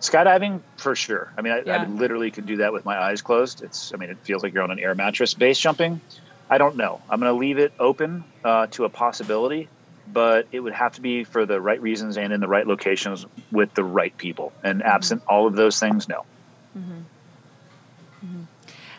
[0.00, 1.32] Skydiving for sure.
[1.36, 1.82] I mean, I, Yeah.
[1.82, 3.62] I literally could do that with my eyes closed.
[3.62, 3.92] It's.
[3.92, 5.34] I mean, it feels like you're on an air mattress.
[5.34, 6.00] Base jumping,
[6.48, 7.00] I don't know.
[7.10, 9.68] I'm going to leave it open uh, to a possibility,
[10.12, 13.26] but it would have to be for the right reasons and in the right locations
[13.50, 14.52] with the right people.
[14.62, 14.88] And Mm-hmm.
[14.88, 16.24] absent all of those things, no.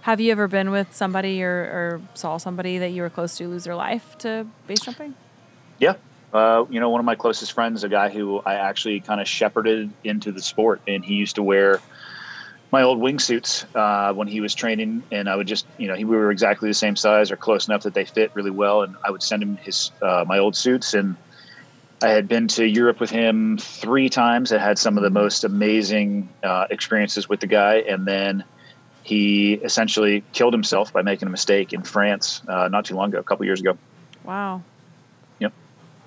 [0.03, 3.47] Have you ever been with somebody or, or saw somebody that you were close to
[3.47, 5.13] lose their life to base jumping?
[5.77, 5.95] Yeah.
[6.33, 9.27] Uh, you know, one of my closest friends, a guy who I actually kind of
[9.27, 11.81] shepherded into the sport, and he used to wear
[12.71, 16.05] my old wingsuits uh, when he was training, and I would just, you know, he,
[16.05, 18.95] we were exactly the same size or close enough that they fit really well, and
[19.03, 21.15] I would send him his uh, my old suits, and
[22.03, 24.53] I had been to Europe with him three times.
[24.53, 28.43] I had some of the most amazing uh, experiences with the guy, and then
[29.03, 33.19] he essentially killed himself by making a mistake in France uh, not too long ago,
[33.19, 33.77] a couple years ago.
[34.23, 34.61] Wow.
[35.39, 35.53] Yep.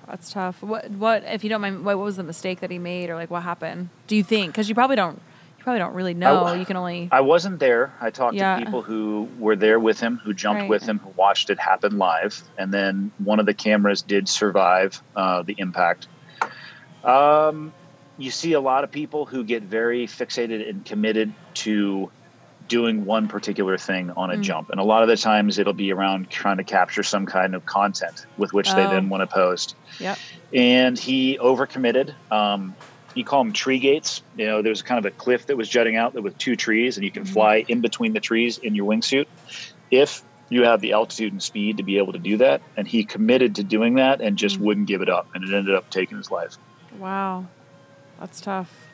[0.07, 0.63] That's tough.
[0.63, 3.15] What what if you don't mind what, what was the mistake that he made or
[3.15, 3.89] like what happened?
[4.07, 5.19] Do you think cuz you probably don't
[5.63, 6.53] probably don't really know.
[6.53, 7.93] you can only I wasn't there.
[8.01, 8.57] I talked Yeah.
[8.59, 10.69] to people who were there with him, who jumped Right.
[10.69, 15.01] with him, who watched it happen live, and then one of the cameras did survive
[15.15, 16.07] uh, the impact.
[17.03, 17.73] Um,
[18.17, 22.11] you see a lot of people who get very fixated and committed to
[22.67, 24.41] doing one particular thing on a Mm.
[24.41, 27.55] jump, and a lot of the times it'll be around trying to capture some kind
[27.55, 28.89] of content with which they Oh.
[28.89, 30.17] then want to post Yep.
[30.53, 32.15] and he overcommitted.
[32.31, 32.77] Um,
[33.15, 34.21] you call them tree gates.
[34.35, 37.03] You know, there's kind of a cliff that was jutting out with two trees, and
[37.03, 37.27] you can Mhm.
[37.33, 39.25] fly in between the trees in your wingsuit
[39.91, 42.61] if you have the altitude and speed to be able to do that.
[42.77, 44.61] And he committed to doing that and just Mhm.
[44.65, 46.55] wouldn't give it up, and it ended up taking his life.
[46.99, 47.45] Wow.
[48.19, 48.87] That's tough.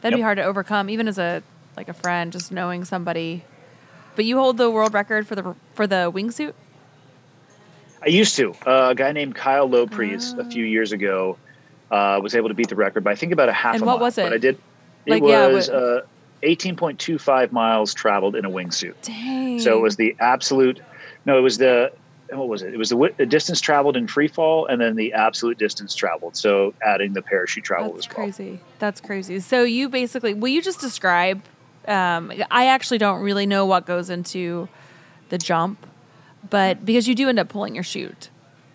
[0.00, 1.42] That'd be hard to overcome even as a
[1.76, 3.44] like a friend just knowing somebody.
[4.14, 6.54] But you hold the world record for the for the wingsuit?
[8.02, 8.54] I used to.
[8.66, 11.38] Uh, a guy named Kyle Lobpries a few years ago
[11.90, 13.86] uh, was able to beat the record by I think about a half And a
[13.86, 14.00] what mile.
[14.06, 14.22] was it?
[14.24, 14.58] But I did.
[15.06, 16.00] It Like, yeah, was what- uh,
[16.42, 18.94] 18.25 miles traveled in a wingsuit.
[19.02, 19.58] Dang.
[19.60, 20.80] So it was the absolute.
[21.24, 21.92] No, it was the
[22.30, 22.74] what was it?
[22.74, 26.36] It was the, the distance traveled in free fall, and then the absolute distance traveled.
[26.36, 28.24] So adding the parachute travel That's as well.
[28.26, 28.60] crazy.
[28.80, 29.38] That's crazy.
[29.40, 31.42] So you basically, will you just describe?
[31.86, 34.68] Um, I actually don't really know what goes into
[35.28, 35.86] the jump,
[36.50, 38.28] but because you do end up pulling your chute,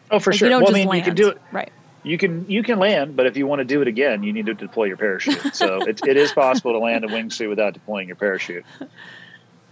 [0.09, 0.47] Oh, for Like, sure.
[0.47, 0.99] You don't well, just I mean, land.
[0.99, 1.41] you can do it.
[1.51, 1.71] right.
[2.03, 4.47] You can you can land, but if you want to do it again, you need
[4.47, 5.55] to deploy your parachute.
[5.55, 8.65] So it, it is possible to land a wingsuit without deploying your parachute.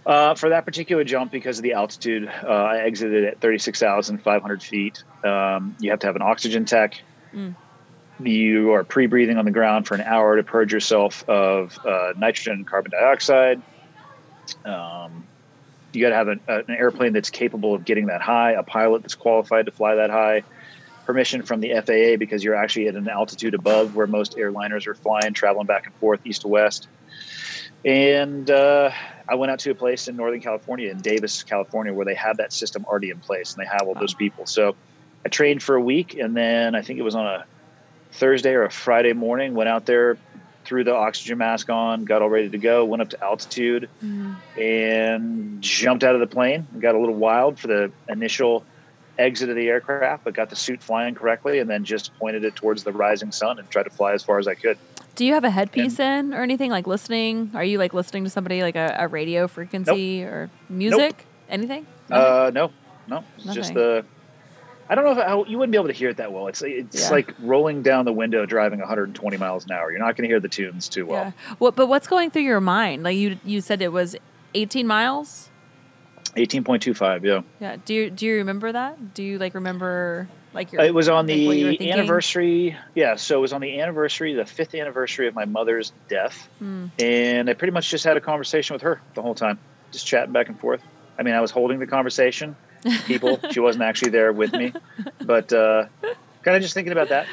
[0.06, 5.02] Uh, for that particular jump, because of the altitude, uh, I exited at 36,500 feet.
[5.24, 7.00] Um, you have to have an oxygen tech.
[7.34, 7.54] Mm.
[8.18, 12.54] You are pre-breathing on the ground for an hour to purge yourself of uh, nitrogen
[12.54, 13.60] and carbon dioxide.
[14.64, 15.26] Um,
[15.92, 19.02] you got to have an, an airplane that's capable of getting that high, a pilot
[19.02, 20.42] that's qualified to fly that high,
[21.10, 24.94] permission from the FAA because you're actually at an altitude above where most airliners are
[24.94, 26.86] flying, traveling back and forth east to west.
[27.84, 28.90] And uh,
[29.28, 32.36] I went out to a place in Northern California, in Davis, California, where they have
[32.36, 34.00] that system already in place and they have all Wow.
[34.02, 34.46] those people.
[34.46, 34.76] So
[35.26, 37.44] I trained for a week, and then I think it was on a
[38.12, 39.54] Thursday or a Friday morning.
[39.54, 40.16] Went out there,
[40.64, 42.84] threw the oxygen mask on, got all ready to go.
[42.84, 43.88] Went up to altitude
[44.56, 46.68] and jumped out of the plane.
[46.78, 48.64] Got a little wild for the initial
[49.20, 52.56] exit of the aircraft, but got the suit flying correctly, and then just pointed it
[52.56, 54.78] towards the rising sun and tried to fly as far as I could.
[55.16, 57.50] Do you have a headpiece in or anything like listening?
[57.54, 61.26] Are you like listening to somebody like a, a radio frequency or music?
[61.48, 61.86] Anything?
[62.10, 62.70] Uh, no,
[63.06, 64.04] no, it's just the.
[64.88, 66.48] I don't know if how, you wouldn't be able to hear it that well.
[66.48, 67.10] It's it's Yeah.
[67.10, 69.90] like rolling down the window driving 120 miles an hour.
[69.90, 71.24] You're not going to hear the tunes too well.
[71.26, 71.54] yeah.
[71.58, 71.76] What?
[71.76, 73.02] But what's going through your mind?
[73.02, 74.16] Like you you said it was
[74.54, 75.49] 18 miles.
[76.36, 77.24] 18.25.
[77.24, 77.42] Yeah.
[77.60, 77.76] Yeah.
[77.84, 79.14] Do you do you remember that?
[79.14, 80.82] Do you like remember like your?
[80.82, 82.76] It was on like, what you were the anniversary.
[82.94, 86.86] Yeah, so it was on the anniversary, the fifth anniversary of my mother's death, Hmm.
[86.98, 89.58] and I pretty much just had a conversation with her the whole time,
[89.92, 90.80] just chatting back and forth.
[91.18, 92.56] I mean, I was holding the conversation.
[93.06, 94.72] People, she wasn't actually there with me,
[95.20, 95.86] but uh,
[96.42, 97.26] kind of just thinking about that.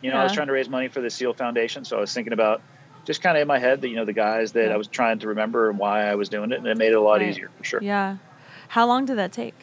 [0.00, 2.12] You know, I was trying to raise money for the Seal Foundation, so I was
[2.14, 2.62] thinking about
[3.04, 4.74] just kind of in my head that you know the guys that Yeah.
[4.74, 6.94] I was trying to remember and why I was doing it, and it made it
[6.94, 7.28] a lot Right.
[7.30, 7.82] easier for sure.
[7.82, 8.16] Yeah.
[8.72, 9.54] How long did that take?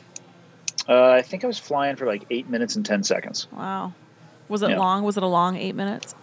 [0.87, 3.47] Uh, I think I was flying for like eight minutes and ten seconds.
[3.51, 3.93] Wow.
[4.49, 4.77] Was it Yeah.
[4.77, 5.03] long?
[5.03, 6.13] Was it a long eight minutes?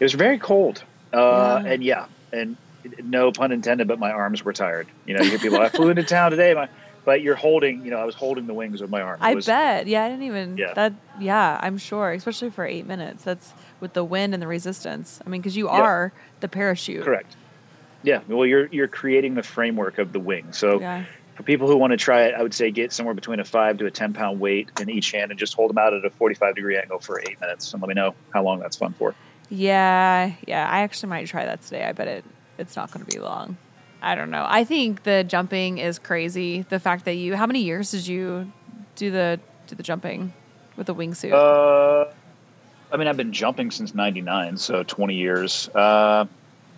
[0.00, 1.72] It was very cold, uh, Yeah.
[1.72, 2.56] and yeah, and
[3.04, 4.88] no pun intended, but my arms were tired.
[5.06, 6.68] You know, you hear people, I flew into town today, my,
[7.04, 9.20] but you're holding, you know, I was holding the wings with my arm.
[9.22, 9.86] It I was- bet.
[9.86, 10.56] Yeah, I didn't even.
[10.56, 10.74] Yeah.
[10.74, 10.94] That.
[11.20, 12.10] Yeah, I'm sure.
[12.10, 13.22] Especially for eight minutes.
[13.22, 15.20] That's with the wind and the resistance.
[15.24, 15.80] I mean, because you Yeah.
[15.80, 17.04] are the parachute.
[17.04, 17.36] Correct.
[18.02, 20.48] Yeah, well, you're you're creating the framework of the wing.
[20.52, 21.04] So Yeah.
[21.34, 23.78] For people who want to try it, I would say get somewhere between a five
[23.78, 26.10] to a ten pound weight in each hand and just hold them out at a
[26.10, 29.14] 45 degree angle for eight minutes, and let me know how long that's fun for.
[29.50, 30.32] Yeah.
[30.46, 30.68] Yeah.
[30.68, 31.84] I actually might try that today.
[31.84, 32.24] I bet it.
[32.58, 33.56] It's not going to be long.
[34.00, 34.44] I don't know.
[34.46, 36.62] I think the jumping is crazy.
[36.62, 37.36] The fact that you.
[37.36, 38.52] How many years did you
[38.96, 40.32] do the do the jumping
[40.76, 41.32] with the wingsuit?
[41.32, 42.10] Uh,
[42.92, 45.68] I mean, I've been jumping since '99, so 20 years.
[45.74, 46.26] Uh,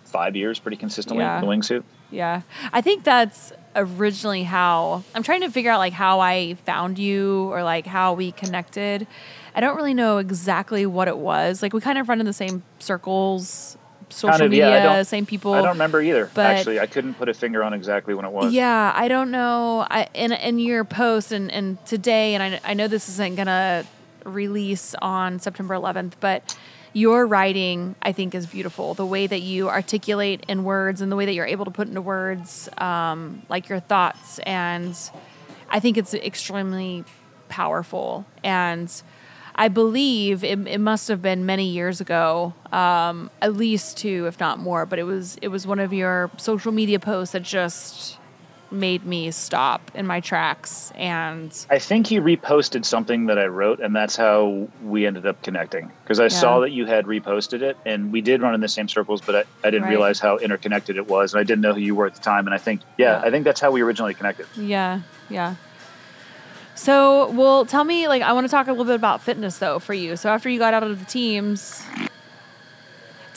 [0.05, 1.37] five years, pretty consistently Yeah.
[1.39, 1.83] in the wingsuit.
[2.11, 2.41] Yeah.
[2.71, 7.49] I think that's originally how I'm trying to figure out like how I found you
[7.53, 9.07] or like how we connected.
[9.55, 11.61] I don't really know exactly what it was.
[11.61, 13.77] Like we kind of run in the same circles,
[14.09, 15.53] social Kind of, media, don't- same people.
[15.53, 16.29] I don't remember either.
[16.33, 18.51] but- Actually, I couldn't put a finger on exactly when it was.
[18.53, 19.85] Yeah, I don't know.
[19.89, 23.85] I in in your post and and today, and I I know this isn't gonna
[24.25, 26.57] release on September 11th, but
[26.97, 28.95] your writing I think is beautiful.
[28.95, 31.87] The way that you articulate in words and the way that you're able to put
[31.87, 34.97] into words, um, like your thoughts, and
[35.69, 37.05] I think it's extremely
[37.49, 38.91] powerful and.
[39.59, 44.39] I believe it, it must have been many years ago, um, at least two, if
[44.39, 44.85] not more.
[44.85, 48.16] But it was it was one of your social media posts that just
[48.71, 50.91] made me stop in my tracks.
[50.95, 55.41] And I think he reposted something that I wrote, and that's how we ended up
[55.41, 55.91] connecting.
[56.03, 58.87] Because I saw that you had reposted it, and we did run in the same
[58.87, 59.91] circles, but I, I didn't Right.
[59.91, 62.45] realize how interconnected it was, and I didn't know who you were at the time.
[62.45, 63.27] And I think, yeah, Yeah.
[63.27, 64.47] I think that's how we originally connected.
[64.55, 65.55] yeah, yeah.
[66.75, 69.79] So, well, tell me, like, I want to talk a little bit about fitness though
[69.79, 70.15] for you.
[70.15, 71.83] So after you got out of the teams.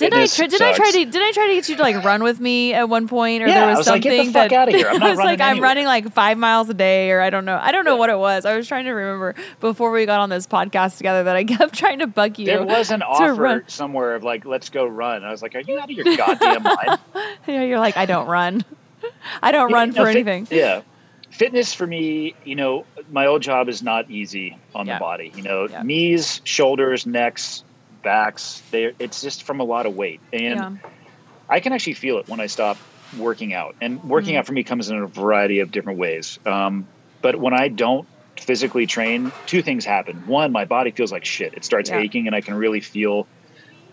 [0.00, 2.02] Did I try, did I try to did I try to get you to like
[2.04, 4.26] run with me at one point or Yeah, there I was was like, something "Get
[4.26, 4.88] the fuck that outta here.
[4.88, 7.44] I'm I was like running I'm running like five miles a day or I don't
[7.44, 10.20] know I don't know what it was I was trying to remember before we got
[10.20, 13.34] on this podcast together that I kept trying to bug you There was an offer
[13.34, 13.64] run.
[13.68, 15.24] somewhere of like, let's go run.
[15.24, 16.98] I was like, are you out of your goddamn mind?
[17.46, 18.64] Yeah, you're like I don't run
[19.42, 20.82] I don't run No, for fit- anything Yeah.
[21.30, 24.94] Fitness for me, you know, my old job is not easy on Yeah.
[24.94, 25.32] the body.
[25.36, 25.82] You know, Yeah.
[25.82, 27.62] knees, shoulders, necks,
[28.02, 30.22] backs, they it's just from a lot of weight.
[30.32, 30.70] And yeah
[31.48, 32.80] I can actually feel it when I stop
[33.12, 33.74] working out.
[33.80, 34.36] And working Mhm.
[34.36, 36.38] out for me comes in a variety of different ways.
[36.46, 36.88] Um,
[37.22, 38.08] but when I don't
[38.40, 40.22] physically train, two things happen.
[40.24, 41.54] One, my body feels like shit.
[41.54, 41.94] It starts Yeah.
[41.94, 43.28] aching, and I can really feel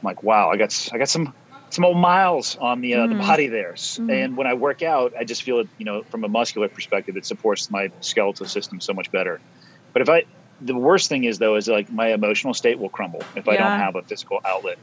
[0.04, 1.34] like, wow, I got I got some
[1.72, 3.28] some old miles on the uh, the Mhm.
[3.28, 3.76] body there.
[3.98, 4.08] Mhm.
[4.10, 5.70] And when I work out, I just feel it.
[5.78, 9.42] You know, from a muscular perspective, it supports my skeletal system so much better.
[9.94, 10.24] But if I
[10.60, 13.74] the worst thing is though is like my emotional state will crumble if I don't
[13.76, 14.78] have a physical outlet.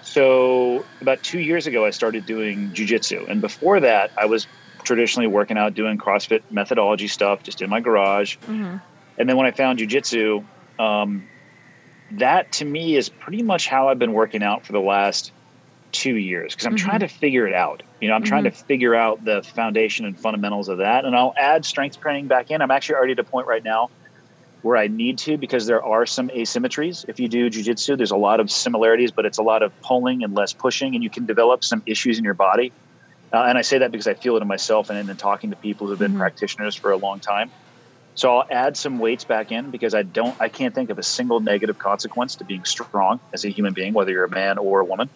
[0.00, 4.48] So about two years ago, I started doing jujitsu, and before that, I was
[4.84, 8.36] traditionally working out doing CrossFit methodology stuff just in my garage.
[8.46, 8.76] hmm
[9.18, 11.30] And then when I found jujitsu, um,
[12.10, 15.32] that to me is pretty much how I've been working out for the last
[15.92, 16.78] two years because I'm Mhm.
[16.78, 17.82] trying to figure it out.
[18.00, 21.34] You know, I'm trying to figure out the foundation and fundamentals of that, and I'll
[21.38, 22.62] add strength training back in.
[22.62, 23.90] I'm actually already at a point right now
[24.64, 27.04] where I need to because there are some asymmetries.
[27.08, 30.24] If you do jujitsu, there's a lot of similarities, but it's a lot of pulling
[30.24, 32.74] and less pushing, and you can develop some issues in your body
[33.34, 35.56] Uh, and I say that because I feel it in myself and in talking to
[35.56, 36.18] people who've been Mhm.
[36.18, 37.52] practitioners for a long time.
[38.14, 41.02] So I'll add some weights back in because I don't, I can't think of a
[41.02, 44.80] single negative consequence to being strong as a human being, whether you're a man or
[44.80, 45.10] a woman.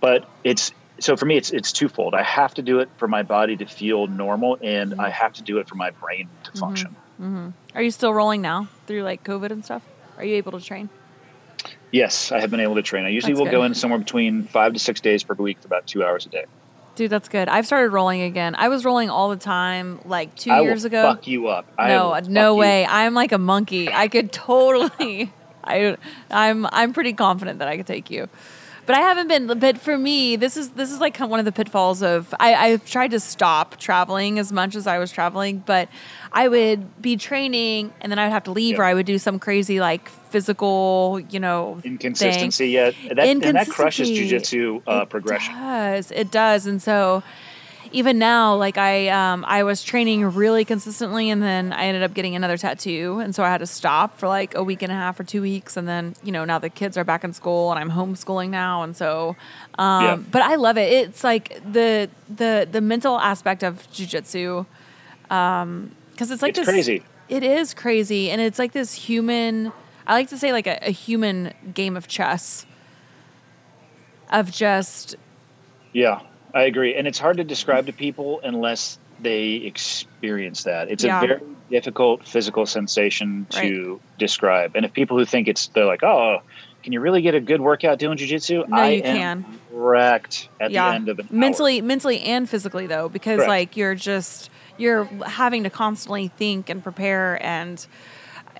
[0.00, 2.14] But it's so for me, it's it's twofold.
[2.14, 5.42] I have to do it for my body to feel normal, and I have to
[5.42, 6.96] do it for my brain to function.
[7.16, 9.82] Hmm Are you still rolling now through like COVID and stuff?
[10.18, 10.88] Are you able to train?
[11.92, 13.04] Yes, I have been able to train.
[13.04, 15.66] I usually That's will go in somewhere between five to six days per week for
[15.66, 16.44] about two hours a day.
[16.96, 17.48] Dude, that's good.
[17.48, 18.54] I've started rolling again.
[18.56, 21.12] I was rolling all the time like two I years ago.
[21.14, 21.66] fuck you up.
[21.76, 22.60] I no, will no fuck you.
[22.60, 22.86] way.
[22.86, 23.92] I'm like a monkey.
[23.92, 25.32] I could totally.
[25.64, 25.96] I,
[26.30, 28.28] I'm, I'm pretty confident that I could take you,
[28.86, 29.58] but I haven't been.
[29.58, 32.34] But for me, this is this is like one of the pitfalls of.
[32.40, 35.88] I, I've tried to stop traveling as much as I was traveling, but
[36.32, 38.82] I would be training and then I would have to leave, Yeah.
[38.82, 41.92] or I would do some crazy like physical, you know, thing.
[41.92, 42.90] Inconsistency, yeah.
[43.08, 44.58] That, and that crushes Inconsistency.
[44.58, 45.54] jujitsu uh, It progression.
[45.54, 46.10] does.
[46.10, 46.66] It does.
[46.66, 47.22] And so
[47.94, 52.12] even now, like I um I was training really consistently and then I ended up
[52.12, 53.20] getting another tattoo.
[53.20, 55.40] And so I had to stop for like a week and a half or two
[55.40, 55.76] weeks.
[55.76, 58.82] And then, you know, now the kids are back in school and I'm homeschooling now.
[58.82, 59.36] And so
[59.78, 60.16] um Yeah.
[60.16, 60.92] but I love it.
[60.92, 64.66] It's like the the the mental aspect of jujitsu.
[65.30, 67.02] Um because it's like It's this crazy.
[67.28, 68.28] It is crazy.
[68.30, 69.72] And it's like this human
[70.06, 72.66] I like to say like a, a human game of chess.
[74.30, 75.14] Of just
[75.92, 76.20] Yeah,
[76.54, 76.94] I agree.
[76.94, 80.88] And it's hard to describe to people unless they experience that.
[80.90, 81.18] It's Yeah.
[81.22, 81.40] a very
[81.70, 84.72] difficult physical sensation to describe.
[84.74, 86.40] And if people who think it's, they're like, oh,
[86.82, 88.68] can you really get a good workout doing jujitsu?
[88.68, 89.60] No, I you am can.
[89.72, 91.26] wrecked at yeah, the end of hour.
[91.30, 93.48] mentally, mentally and physically though, because Correct.
[93.48, 97.86] like you're just you're having to constantly think and prepare and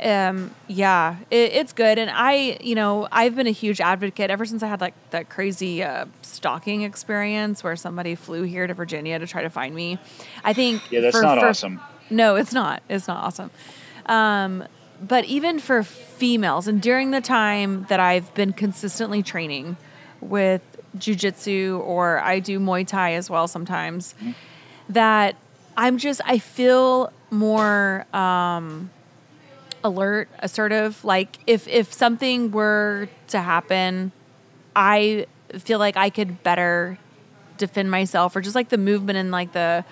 [0.02, 4.44] um yeah it, it's good and i you know i've been a huge advocate ever
[4.44, 9.18] since i had like that crazy uh, stalking experience where somebody flew here to virginia
[9.18, 9.96] to try to find me
[10.42, 11.80] i think Yeah, that's for- not for- awesome.
[12.10, 12.82] no, it's not.
[12.88, 13.50] It's not awesome.
[14.06, 14.64] Um,
[15.00, 19.76] but even for females, and during the time that I've been consistently training
[20.20, 20.60] with
[20.98, 24.14] jujitsu or I do Muay Thai as well sometimes,
[24.88, 25.36] that
[25.76, 28.90] I'm just, I feel more um,
[29.84, 31.04] alert, assertive.
[31.04, 34.10] Like if, if something were to happen,
[34.74, 35.26] I
[35.58, 36.98] feel like I could better
[37.58, 39.84] defend myself or just like the movement and like the,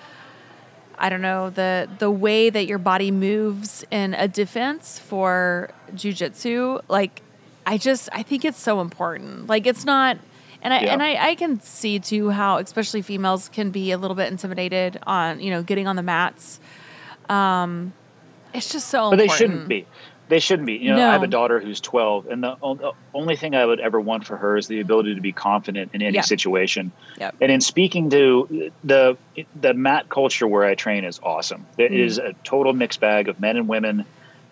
[0.97, 6.81] I don't know the the way that your body moves in a defense for jujitsu.
[6.87, 7.21] Like,
[7.65, 9.47] I just I think it's so important.
[9.47, 10.17] Like, it's not,
[10.61, 10.93] and I Yeah.
[10.93, 14.99] and I, I can see too how especially females can be a little bit intimidated
[15.07, 16.59] on you know getting on the mats.
[17.27, 17.93] Um,
[18.53, 19.09] it's just so.
[19.09, 19.85] But they shouldn't be.
[20.29, 20.73] They shouldn't be.
[20.75, 23.65] You know, I have a daughter who's 12, and the, o- the only thing I
[23.65, 26.21] would ever want for her is the ability to be confident in any Yeah.
[26.21, 26.91] situation.
[27.19, 27.35] Yep.
[27.41, 29.17] And in speaking to the
[29.59, 31.65] the mat culture where I train is awesome.
[31.77, 31.99] There Mm.
[32.05, 34.05] is a total mixed bag of men and women.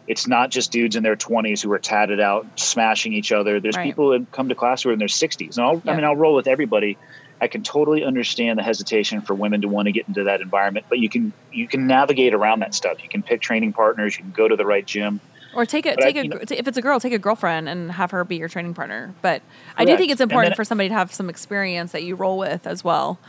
[0.07, 3.59] It's not just dudes in their 20s who are tatted out, smashing each other.
[3.61, 3.85] There's Right.
[3.85, 5.57] people who come to class who are in their 60s.
[5.57, 6.97] And I'll, I mean, I'll roll with everybody.
[7.41, 10.85] I can totally understand the hesitation for women to want to get into that environment,
[10.87, 13.01] but you can you can navigate around that stuff.
[13.01, 14.15] You can pick training partners.
[14.15, 15.19] You can go to the right gym.
[15.55, 17.91] Or take a But take a know- if it's a girl, take a girlfriend and
[17.93, 19.13] have her be your training partner.
[19.23, 19.41] But
[19.75, 22.37] I do think it's important then- for somebody to have some experience that you roll
[22.37, 23.19] with as well.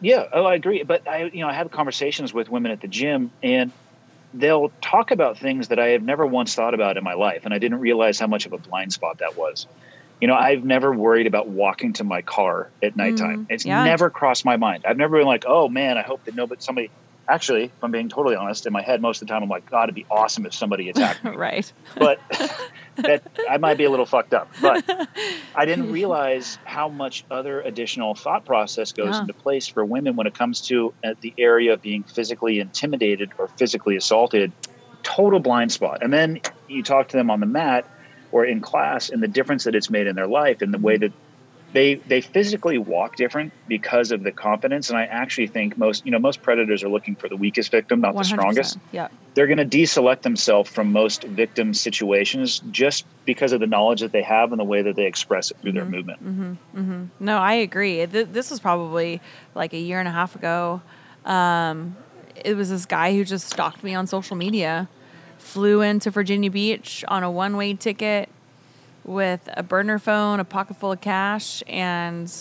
[0.00, 0.82] Yeah, oh, I agree.
[0.82, 3.70] But I, you know, I have conversations with women at the gym, and
[4.34, 7.54] they'll talk about things that I have never once thought about in my life, and
[7.54, 9.66] I didn't realize how much of a blind spot that was.
[10.22, 13.44] You know, I've never worried about walking to my car at nighttime.
[13.50, 13.82] It's yeah.
[13.82, 14.84] never crossed my mind.
[14.86, 16.90] I've never been like, "Oh man, I hope that nobody, somebody."
[17.28, 19.68] Actually, if I'm being totally honest, in my head most of the time, I'm like,
[19.68, 21.72] "God, it'd be awesome if somebody attacked me." right.
[21.96, 22.20] but
[22.98, 24.48] that I might be a little fucked up.
[24.60, 24.84] But
[25.56, 29.22] I didn't realize how much other additional thought process goes Yeah.
[29.22, 33.32] into place for women when it comes to uh, the area of being physically intimidated
[33.38, 34.52] or physically assaulted.
[35.02, 35.98] Total blind spot.
[36.00, 37.88] And then you talk to them on the mat
[38.32, 40.96] or in class, and the difference that it's made in their life, and the way
[40.96, 41.12] that
[41.72, 44.90] they they physically walk different because of the confidence.
[44.90, 48.00] And I actually think most you know most predators are looking for the weakest victim,
[48.00, 48.24] not the 100%.
[48.26, 49.08] strongest Yeah.
[49.34, 54.12] they're going to deselect themselves from most victim situations just because of the knowledge that
[54.12, 55.92] they have and the way that they express it through their mm-hmm.
[55.92, 56.24] movement.
[56.24, 56.78] Mm-hmm.
[56.78, 57.24] Mm-hmm.
[57.24, 58.04] No, I agree.
[58.06, 59.20] Th- This was probably
[59.54, 60.82] like a year and a half ago.
[61.24, 61.96] Um,
[62.44, 64.88] it was this guy who just stalked me on social media,
[65.42, 68.28] flew into Virginia Beach on a one way ticket
[69.04, 72.32] with a burner phone, a pocket full of cash, and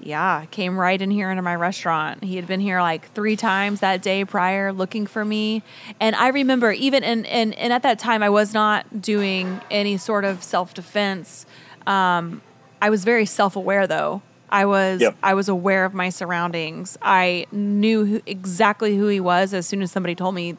[0.00, 2.22] yeah, came right in here into my restaurant.
[2.22, 5.62] He had been here like three times that day prior looking for me.
[5.98, 9.96] And I remember even and and, and at that time I was not doing any
[9.96, 11.46] sort of self defense.
[11.86, 12.42] Um,
[12.80, 14.22] I was very self aware though.
[14.50, 15.16] I was Yep.
[15.22, 16.96] I was aware of my surroundings.
[17.02, 20.56] I knew who, exactly who he was as soon as somebody told me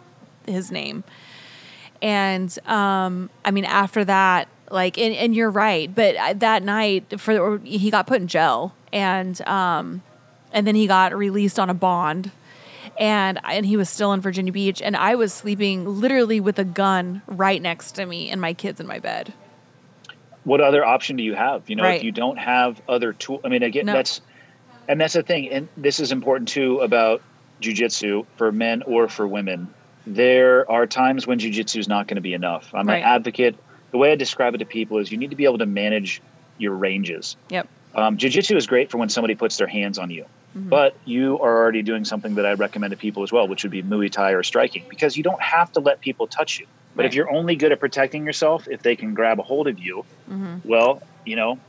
[0.51, 1.03] his name.
[2.01, 7.57] And um, I mean, after that, like, and, and you're right, but that night for
[7.59, 10.01] he got put in jail, and um,
[10.53, 12.31] and then he got released on a bond,
[12.97, 16.63] and and he was still in Virginia Beach, and I was sleeping literally with a
[16.63, 19.33] gun right next to me, and my kids in my bed.
[20.45, 21.69] what other option do you have?
[21.69, 21.97] You know, Right.
[21.97, 23.93] if you don't have other tool, I mean, again, No.
[23.93, 24.21] that's,
[24.87, 25.49] and that's the thing.
[25.49, 27.21] And this is important too about
[27.61, 29.67] jujitsu for men or for women.
[30.15, 32.69] There are times when jujitsu is not going to be enough.
[32.73, 32.97] I'm Right.
[32.97, 33.55] an advocate.
[33.91, 36.21] The way I describe it to people is you need to be able to manage
[36.57, 37.37] your ranges.
[37.49, 37.67] Yep.
[37.95, 40.25] Um, jiu-jitsu is great for when somebody puts their hands on you,
[40.57, 40.69] Mm-hmm.
[40.69, 43.71] but you are already doing something that I recommend to people as well, which would
[43.71, 46.65] be Muay Thai or striking, because you don't have to let people touch you.
[46.95, 49.77] But if you're only good at protecting yourself, if they can grab a hold of
[49.77, 50.67] you, Mm-hmm.
[50.67, 51.59] well, you know,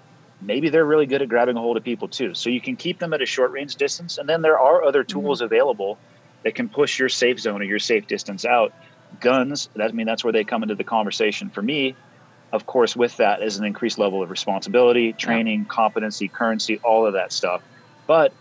[0.40, 2.32] maybe they're really good at grabbing a hold of people too.
[2.34, 5.02] So you can keep them at a short range distance, and then there are other
[5.04, 5.20] Mm-hmm.
[5.20, 5.98] tools available
[6.44, 8.72] that can push your safe zone or your safe distance out.
[9.20, 11.96] Guns, that I mean that's where they come into the conversation for me.
[12.52, 17.12] Of course, with that is an increased level of responsibility, training, competency, currency, all of
[17.14, 17.62] that stuff.
[18.06, 18.32] But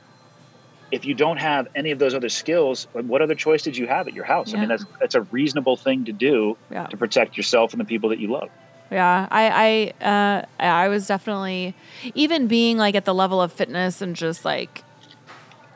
[0.92, 4.08] if you don't have any of those other skills, what other choice did you have
[4.08, 4.54] at your house?
[4.54, 6.88] I mean, that's that's a reasonable thing to do Yeah.
[6.88, 8.50] to protect yourself and the people that you love.
[8.92, 11.76] Yeah, I I uh, I was definitely
[12.16, 14.84] even being like at the level of fitness and just like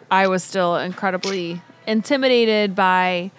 [0.09, 3.31] I was still incredibly intimidated by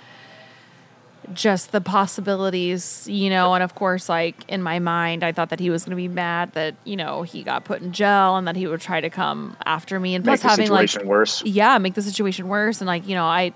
[1.33, 5.59] just the possibilities, you know, and of course like in my mind I thought that
[5.61, 8.47] he was going to be mad that, you know, he got put in jail and
[8.47, 11.43] that he would try to come after me and Make plus the having like worse.
[11.45, 12.81] yeah, make the situation worse.
[12.83, 13.55] And like, you know, I,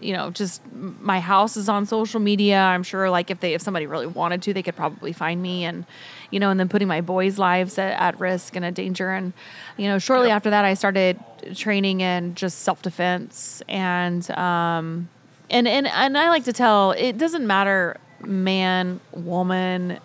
[0.00, 2.58] you know, just my house is on social media.
[2.60, 5.64] I'm sure like if they, if somebody really wanted to, they could probably find me
[5.64, 5.84] and,
[6.32, 9.10] you know, and then putting my boys' lives at, at risk and a danger.
[9.12, 9.32] And,
[9.76, 11.20] you know, shortly after that, I started
[11.54, 15.08] training in just self defense and, um,
[15.50, 19.98] and, and, and I like to tell it doesn't matter man, woman,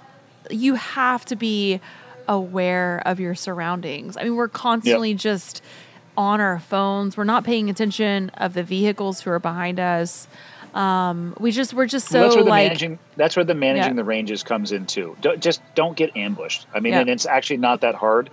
[0.50, 1.80] you have to be
[2.28, 4.18] aware of your surroundings.
[4.18, 5.62] I mean, we're constantly just
[6.18, 7.16] on our phones.
[7.16, 10.28] We're not paying attention of the vehicles who are behind us.
[10.76, 13.56] Um, we just we're just so Well, that's where the like managing that's where the
[13.56, 13.96] managing Yeah.
[13.96, 15.16] the ranges comes in too.
[15.22, 16.68] Don't, just don't get ambushed.
[16.74, 17.00] I mean, Yeah.
[17.02, 18.30] and it's actually not that hard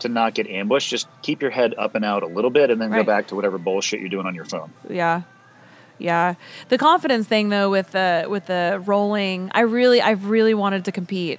[0.00, 0.88] to not get ambushed.
[0.90, 2.98] Just keep your head up and out a little bit, and then Right.
[2.98, 4.70] go back to whatever bullshit you're doing on your phone.
[4.88, 5.22] yeah.
[5.98, 6.34] Yeah.
[6.68, 10.92] The confidence thing though with the with the rolling, I really I've really wanted to
[10.92, 11.38] compete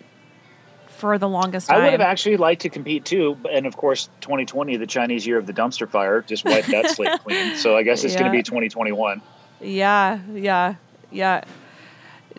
[0.87, 1.81] for the longest time.
[1.81, 5.37] I would have actually liked to compete too, and of course, 2020, the Chinese year
[5.37, 7.57] of the dumpster fire, just wiped that slate clean.
[7.57, 9.21] So I guess it's going to be 2021.
[9.63, 10.75] Yeah, yeah,
[11.11, 11.43] yeah.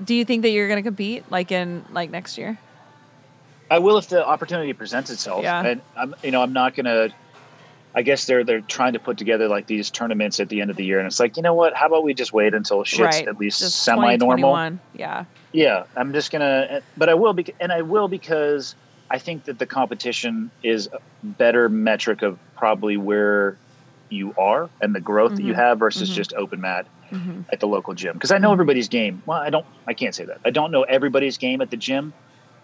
[0.03, 2.59] Do you think that you're going to compete like in like next year?
[3.71, 5.43] I will if the opportunity presents itself.
[5.43, 5.65] Yeah.
[5.65, 7.13] And I'm, you know, I'm not going to.
[7.97, 10.77] I guess they're they're trying to put together like these tournaments at the end of
[10.77, 11.75] the year, and it's like, you know what?
[11.75, 13.29] How about we just wait until shit's right.
[13.29, 14.37] at least Just semi-normal?
[14.53, 14.81] 2021.
[14.95, 15.25] Yeah.
[15.53, 18.75] Yeah, I'm just gonna, but I will, be, and I will because
[19.13, 23.57] I think that the competition is a better metric of probably where
[24.09, 25.57] you are and the growth that you Mhm.
[25.57, 26.15] have versus Mhm.
[26.15, 26.87] just open mat
[27.19, 28.15] hmm at the local gym.
[28.15, 29.23] Because I know everybody's game.
[29.27, 30.41] Well, I don't, I can't say that.
[30.45, 32.13] I don't know everybody's game at the gym,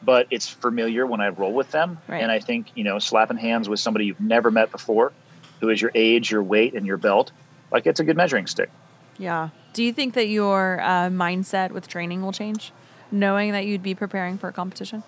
[0.02, 1.98] but it's familiar when I roll with them.
[2.08, 2.22] Right.
[2.22, 5.12] And I think you know, slapping hands with somebody you've never met before,
[5.60, 7.32] who is your age, your weight, and your belt,
[7.70, 8.70] like it's a good measuring stick.
[9.18, 9.50] Yeah.
[9.72, 12.72] Do you think that your uh, mindset with training will change,
[13.12, 15.02] knowing that you'd be preparing for a competition?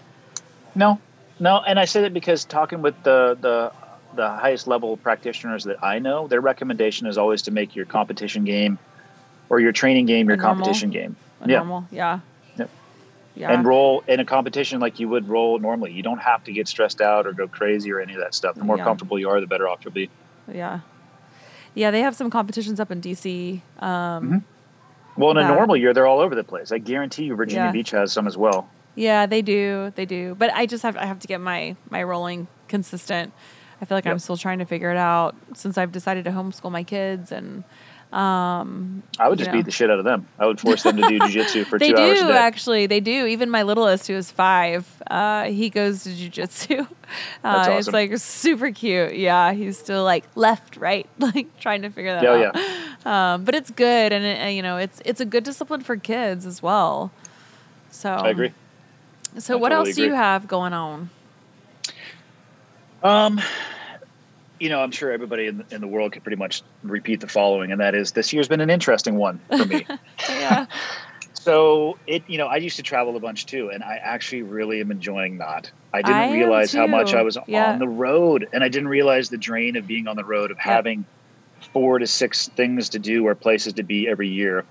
[0.75, 1.01] No,
[1.41, 3.73] no, and I say that because talking with the the
[4.15, 8.45] the highest level practitioners that I know, their recommendation is always to make your competition
[8.45, 8.79] game
[9.53, 11.15] or your training game your A normal- competition game.
[11.43, 11.59] A Yeah.
[11.59, 11.85] Normal.
[11.93, 12.21] Yeah.
[12.57, 12.71] Yep.
[13.37, 13.53] Yeah.
[13.53, 15.93] And roll in a competition like you would roll normally.
[15.93, 18.55] You don't have to get stressed out or go crazy or any of that stuff.
[18.57, 18.85] The more Yeah.
[18.85, 20.09] comfortable you are, the better off you'll be.
[20.53, 20.81] yeah.
[21.75, 21.91] Yeah.
[21.91, 23.61] They have some competitions up in DC.
[23.81, 24.43] Um,
[25.19, 26.73] Well, in a normal year, they're all over the place.
[26.73, 27.71] I guarantee you, Virginia Yeah.
[27.73, 28.69] Beach has some as well.
[28.95, 29.93] Yeah, they do.
[29.95, 30.35] They do.
[30.39, 33.33] But I just have I have to get my my rolling consistent.
[33.81, 36.71] I feel like I'm still trying to figure it out since I've decided to homeschool
[36.71, 37.65] my kids and
[38.13, 39.57] um I would just know.
[39.59, 40.27] beat the shit out of them.
[40.39, 42.33] I would force them to do jujitsu for two do hours a day.
[42.35, 42.87] actually.
[42.87, 43.27] They do.
[43.27, 46.81] Even my littlest who is five uh he goes to jujitsu
[47.45, 49.15] uh That's it's like super cute.
[49.17, 52.53] Yeah he's still like left right like trying to figure that Yeah,
[53.05, 53.35] out.
[53.35, 55.97] um but it's good and it, uh, you know it's it's a good discipline for
[55.97, 57.11] kids as well.
[57.91, 58.53] So I agree.
[59.39, 61.11] so I what totally else do you have going on?
[63.03, 63.41] Um,
[64.63, 67.73] you know, I'm sure everybody in, in the world could pretty much repeat the following,
[67.73, 69.87] and that is this year's been an interesting one for me.
[70.29, 70.67] yeah
[71.35, 74.81] So it, you know, I used to travel a bunch too, and I actually really
[74.81, 75.73] am enjoying that.
[75.93, 77.13] I didn't I realize how much.
[77.13, 77.73] I was Yeah.
[77.73, 80.59] on the road, and I didn't realize the drain of being on the road of
[80.65, 80.77] Yeah.
[80.77, 81.05] having
[81.73, 84.65] four to six things to do or places to be every year.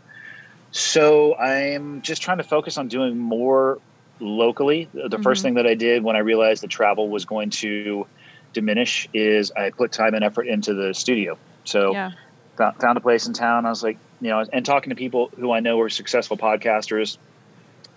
[0.72, 3.80] So I'm just trying to focus on doing more
[4.22, 4.90] locally.
[4.94, 5.44] The first Mhm.
[5.44, 8.08] thing that I did when I realized that travel was going to
[8.54, 11.40] diminish is I put time and effort into the studio.
[11.64, 12.12] So Yeah.
[12.58, 13.66] found, found a place in town.
[13.66, 17.18] I was like, you know, and talking to people who I know are successful podcasters,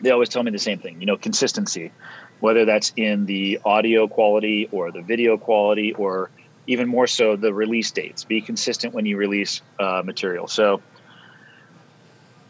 [0.03, 1.93] they always tell me the same thing, you know, consistency,
[2.41, 6.31] whether that's in the audio quality or the video quality or
[6.67, 8.25] even more so the release dates.
[8.25, 10.49] Be consistent when you release uh, material.
[10.49, 10.83] So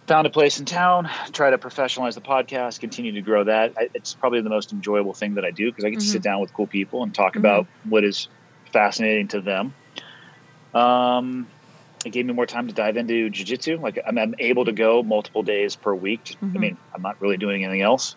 [0.07, 3.73] found a place in town, try to professionalize the podcast, continue to grow that.
[3.79, 6.11] I, it's probably the most enjoyable thing that I do because I get to Mhm.
[6.13, 7.39] sit down with cool people and talk Mhm.
[7.41, 8.29] about what is
[8.73, 9.75] fascinating to them.
[10.75, 11.47] Um,
[12.05, 13.81] it gave me more time to dive into jujitsu.
[13.81, 16.37] Like I'm, I'm able to go multiple days per week.
[16.43, 16.55] Mhm.
[16.55, 18.17] I mean, I'm not really doing anything else.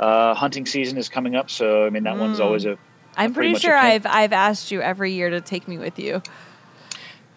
[0.00, 2.44] Uh, hunting season is coming up, so I mean that one's Mm.
[2.44, 2.76] always a
[3.16, 3.76] I'm pretty pretty sure.
[3.76, 6.20] I've I've asked you every year to take me with you.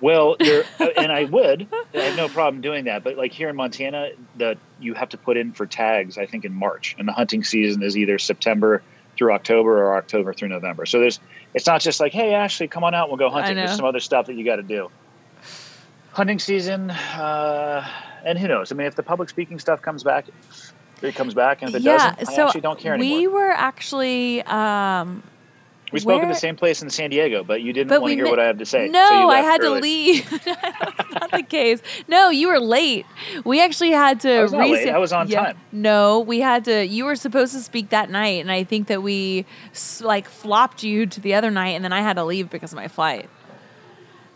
[0.02, 0.38] Well,
[0.80, 1.68] uh, and I would.
[1.94, 3.04] I have no problem doing that.
[3.04, 6.18] But like here in Montana, the you have to put in for tags.
[6.18, 8.82] I think in March, and the hunting season is either September
[9.18, 10.86] through October or October through November.
[10.86, 11.20] So there's
[11.54, 13.56] it's not just like, hey, Ashley, come on out, we'll go hunting.
[13.56, 14.90] There's some other stuff that you got to do.
[16.14, 17.88] Hunting season, uh,
[18.26, 18.72] and who knows?
[18.72, 20.26] I mean, if the public speaking stuff comes back,
[21.02, 23.20] it comes back, and if it yeah, doesn't, so I actually don't care we anymore.
[23.20, 25.24] We were actually um,
[25.92, 28.16] We spoke where- the same place in San Diego, but you didn't But want to
[28.16, 28.88] hear mi- what I have to say.
[28.90, 30.30] No, so I had to leave.
[30.46, 31.82] That's not the case.
[32.08, 33.06] No, you were late.
[33.44, 34.32] We actually had to.
[34.40, 34.90] I was late.
[34.90, 35.46] I was on Yeah.
[35.46, 35.58] time.
[35.72, 36.86] No, we had to.
[36.86, 39.46] You were supposed to speak that night, and I think that we
[40.02, 42.76] like flopped you to the other night, and then I had to leave because of
[42.78, 43.30] my flight.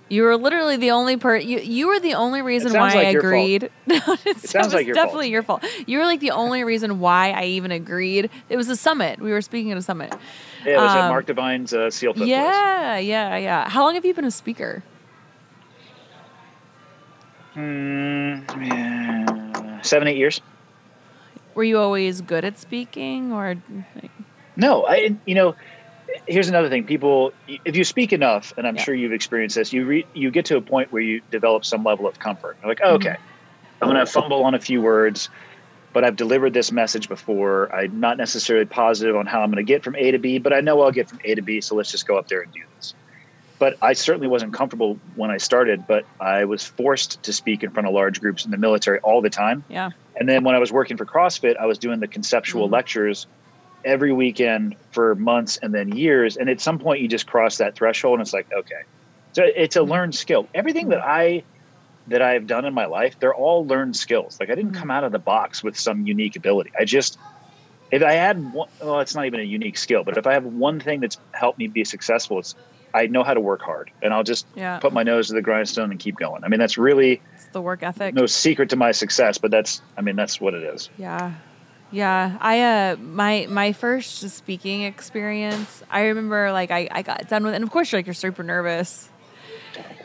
[0.09, 1.37] You were literally the only per.
[1.37, 3.69] You, you were the only reason why like I agreed.
[3.87, 5.05] No, it, sounds like your fault.
[5.05, 5.63] definitely your fault.
[5.87, 8.29] You were like the only reason why I even agreed.
[8.49, 9.19] It was a summit.
[9.19, 10.13] We were speaking at a summit.
[10.65, 12.29] Yeah, it was at Um, Mark Divine's uh, SEALFIT place.
[12.29, 13.69] Yeah, yeah, yeah.
[13.69, 14.83] How long have you been a speaker?
[17.53, 20.41] Hmm, yeah, seven, eight years.
[21.55, 23.55] Were you always good at speaking, or
[24.55, 25.15] No, I.
[25.25, 25.55] You know,
[26.27, 26.85] here's another thing.
[26.85, 28.83] People, if you speak enough, and I'm Yeah.
[28.83, 31.83] sure you've experienced this, you re, you get to a point where you develop some
[31.83, 32.57] level of comfort.
[32.61, 33.07] You're like, oh, Mm-hmm.
[33.07, 33.15] okay,
[33.81, 35.29] I'm going to fumble on a few words,
[35.93, 37.73] but I've delivered this message before.
[37.75, 40.53] I'm not necessarily positive on how I'm going to get from A to B, but
[40.53, 41.61] I know I'll get from A to B.
[41.61, 42.95] So let's just go up there and do this.
[43.59, 47.71] But I certainly wasn't comfortable when I started, but I was forced to speak in
[47.71, 49.63] front of large groups in the military all the time.
[49.69, 49.89] yeah?
[50.15, 52.73] And then when I was working for CrossFit, I was doing the conceptual Mhm.
[52.73, 53.27] lectures
[53.85, 56.37] every weekend for months and then years.
[56.37, 58.75] And at some point, you just cross that threshold, and it's like, okay,
[59.33, 60.47] so it's a learned skill.
[60.53, 61.43] Everything that I
[62.07, 64.35] that I've done in my life, they're all learned skills.
[64.39, 64.79] Like I didn't Mhm.
[64.79, 66.69] come out of the box with some unique ability.
[66.79, 67.17] I just
[67.91, 70.43] if I had one, well, it's not even a unique skill, but if I have
[70.45, 72.55] one thing that's helped me be successful, it's
[72.95, 75.41] I know how to work hard, and I'll just Yeah, put my nose to the
[75.41, 76.41] grindstone and keep going.
[76.43, 78.13] I mean, that's really it's the work ethic.
[78.15, 80.89] no secret to my success, but that's I mean, that's what it is.
[80.97, 81.33] Yeah.
[81.93, 82.37] Yeah.
[82.41, 87.53] I uh my my first speaking experience, I remember like I, I got done with
[87.53, 89.09] and of course you're like you're super nervous.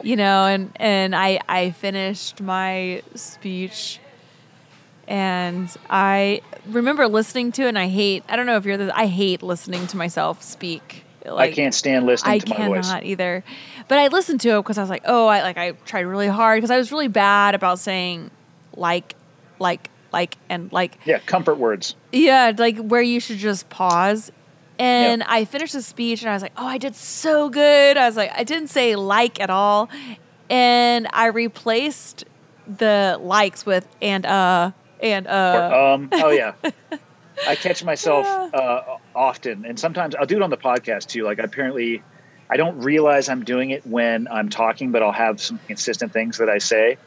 [0.02, 4.00] You know, and and I I finished my speech
[5.08, 8.96] and I remember listening to it and I hate I don't know if you're the
[8.96, 11.04] I hate listening to myself speak.
[11.26, 13.02] I can't stand listening I to my cannot voice.
[13.02, 13.44] either.
[13.88, 16.28] But I listened to it because I was like, oh, I like I tried really
[16.28, 18.30] hard because I was really bad about saying
[18.76, 19.14] like,
[19.58, 21.94] like, like, and like, Yeah, comfort words.
[22.12, 24.30] yeah, like where you should just pause.
[24.80, 27.96] And I finished the speech and I was like, oh, I did so good.
[27.96, 29.88] I was like, I didn't say like at all.
[30.48, 32.24] And I replaced
[32.66, 34.70] the likes with and uh
[35.02, 35.94] and uh.
[35.94, 36.52] um, oh yeah,
[37.46, 38.50] I catch myself Yeah.
[38.58, 41.24] uh, often, and sometimes I'll do it on the podcast too.
[41.24, 42.02] Like apparently,
[42.50, 46.38] I don't realize I'm doing it when I'm talking, but I'll have some consistent things
[46.38, 46.98] that I say,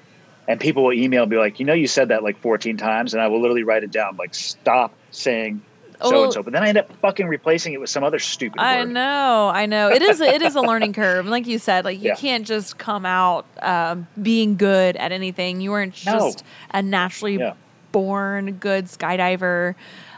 [0.51, 3.13] and people will email and be like, you know, you said that like 14 times,
[3.13, 5.61] and I will literally write it down, like stop saying
[6.01, 6.23] so Oh.
[6.25, 6.41] and so.
[6.43, 8.89] But then I end up fucking replacing it with some other stupid I word.
[8.89, 9.89] know, I know.
[9.89, 11.27] It is it is a learning curve.
[11.27, 12.15] Like you said, like you Yeah.
[12.15, 15.61] can't just come out um, being good at anything.
[15.61, 16.13] You weren't No.
[16.13, 17.53] just a naturally Yeah.
[17.91, 19.75] born good skydiver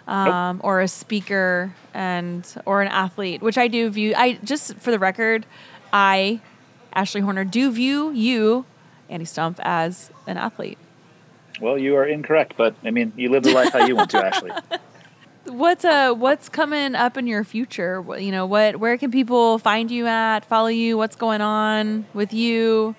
[0.07, 4.13] um, or a speaker and or an athlete, which I do view.
[4.15, 5.45] I just for the record,
[5.91, 6.39] I
[6.93, 8.65] Ashley Horner do view you,
[9.09, 10.77] Andy Stumpf, as an athlete.
[11.61, 14.25] Well, you are incorrect, but I mean, you live the life how you want to,
[14.25, 14.51] Ashley.
[15.45, 18.01] What's uh what's coming up in your future?
[18.17, 20.97] You know, what where can people find you at, follow you?
[20.97, 22.95] What's going on with you?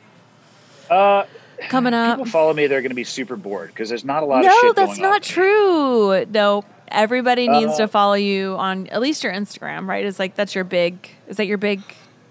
[0.91, 1.25] Uh,
[1.71, 2.19] coming up.
[2.19, 4.51] People follow me, they're going to be super bored because there's not a lot of
[4.51, 5.11] No, that's going on.
[5.13, 6.27] not true.
[6.27, 10.05] No, everybody needs Uh, to follow you on at least your Instagram, right?
[10.05, 11.09] It's like that's your big.
[11.27, 11.81] Is that your big?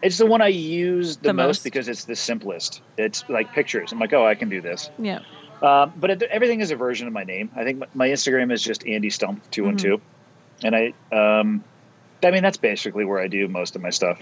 [0.03, 1.63] It's the one I use the, The most, most.
[1.63, 2.81] because it's the simplest.
[2.97, 3.91] It's like pictures.
[3.91, 4.89] I'm like, oh, I can do this.
[4.99, 5.19] Yeah.
[5.61, 7.49] Um, but it, everything is a version of my name.
[7.55, 9.97] I think my, my Instagram is just Andy Stumpf two one two,
[10.61, 10.65] Mm-hmm.
[10.67, 11.63] and I, um,
[12.21, 14.19] I mean that's basically where I do most of my stuff.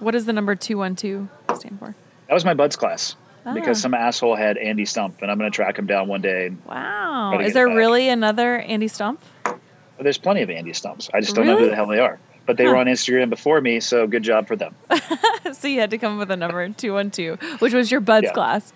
[0.00, 1.94] What does the number two one two stand for?
[2.28, 3.14] That was my BUDS class
[3.54, 3.80] because Ah.
[3.82, 6.50] some asshole had Andy Stumpf, and I'm going to track him down one day.
[6.66, 7.38] Wow.
[7.40, 9.18] Is there really another Andy Stumpf?
[9.98, 11.10] there's plenty of Andy Stumpfs.
[11.12, 12.18] I just don't know who the hell they are.
[12.50, 14.74] But they were on Instagram before me, so good job for them.
[15.52, 18.00] so you had to come up with a number two one two, which was your
[18.00, 18.32] BUDS Yeah.
[18.32, 18.72] class.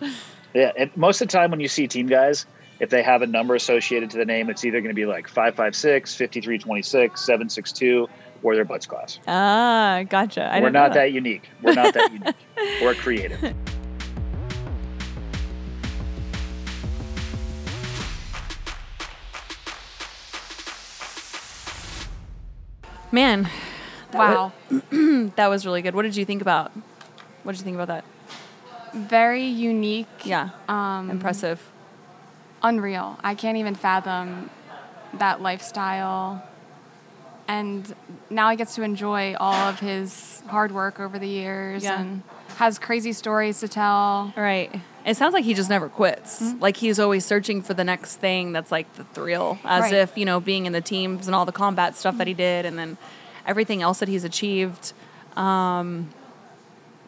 [0.54, 2.46] Yeah, and most of the time when you see team guys,
[2.78, 5.26] if they have a number associated to the name, it's either going to be like
[5.26, 8.08] 556, 5326, 762,
[8.44, 9.18] or their BUDS class.
[9.26, 10.44] Ah, gotcha.
[10.52, 11.48] I We're not that unique.
[11.60, 12.12] We're not that
[12.56, 12.80] unique.
[12.80, 13.42] We're creative.
[23.14, 23.48] Man,
[24.12, 24.50] Wow.
[25.36, 25.94] that was really good.
[25.94, 26.72] What did you think about?
[27.44, 28.04] What did you think about that?
[28.92, 30.08] Very unique.
[30.24, 31.60] Yeah, Um, impressive.
[32.60, 33.16] unreal.
[33.22, 34.50] I can't even fathom
[35.14, 36.42] that lifestyle.
[37.46, 37.94] And
[38.30, 42.00] now he gets to enjoy all of his hard work over the years Yeah.
[42.00, 42.22] and
[42.56, 44.32] has crazy stories to tell.
[44.36, 44.74] Right.
[45.04, 46.40] It sounds like he just never quits.
[46.42, 46.60] Mm-hmm.
[46.60, 49.92] Like he's always searching for the next thing that's like the thrill, as Right.
[49.94, 52.64] if, you know, being in the teams and all the combat stuff that he did
[52.64, 52.96] and then
[53.46, 54.92] everything else that he's achieved.
[55.36, 56.08] Um,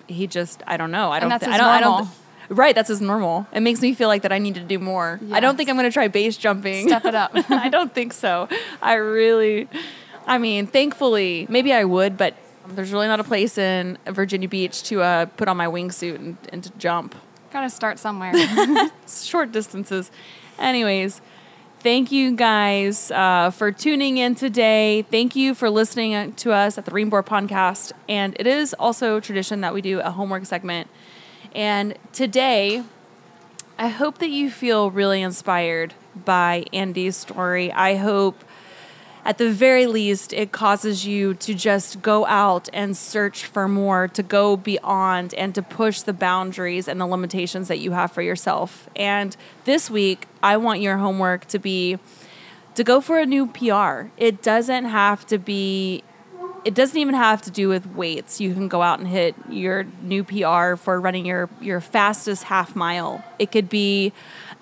[0.08, 1.10] he just, I don't know.
[1.10, 2.08] I don't, his I don't, I don't,
[2.50, 2.74] right.
[2.74, 3.46] That's his normal.
[3.52, 5.18] It makes me feel like that I need to do more.
[5.32, 6.86] I don't think I'm going to try base jumping.
[6.88, 7.32] Step it up.
[7.50, 8.48] I don't think so.
[8.82, 9.68] I really,
[10.26, 12.34] I mean, thankfully, maybe I would, but
[12.68, 16.36] there's really not a place in Virginia Beach to uh, put on my wingsuit and,
[16.52, 17.14] and to jump
[17.56, 18.34] Gotta start somewhere.
[19.08, 20.10] short distances.
[20.58, 21.22] Anyways,
[21.80, 25.06] thank you guys uh, for tuning in today.
[25.10, 27.92] Thank you for listening to us at the Reborn Podcast.
[28.08, 30.90] And it is also tradition that we do a homework segment.
[31.54, 32.82] And today,
[33.78, 37.70] I hope that you feel really inspired by Andy's story.
[37.72, 38.44] I hope
[39.26, 44.06] at the very least, it causes you to just go out and search for more,
[44.06, 48.22] to go beyond, and to push the boundaries and the limitations that you have for
[48.22, 48.88] yourself.
[48.94, 51.98] And this week, I want your homework to be
[52.76, 54.12] to go for a new PR.
[54.16, 56.04] It doesn't have to be
[56.64, 58.40] it doesn't even have to do with weights.
[58.40, 62.76] You can go out and hit your new PR for running your your fastest half
[62.76, 63.24] mile.
[63.40, 64.12] It could be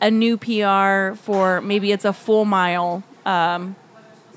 [0.01, 3.77] a new PR for maybe it's a full mile um,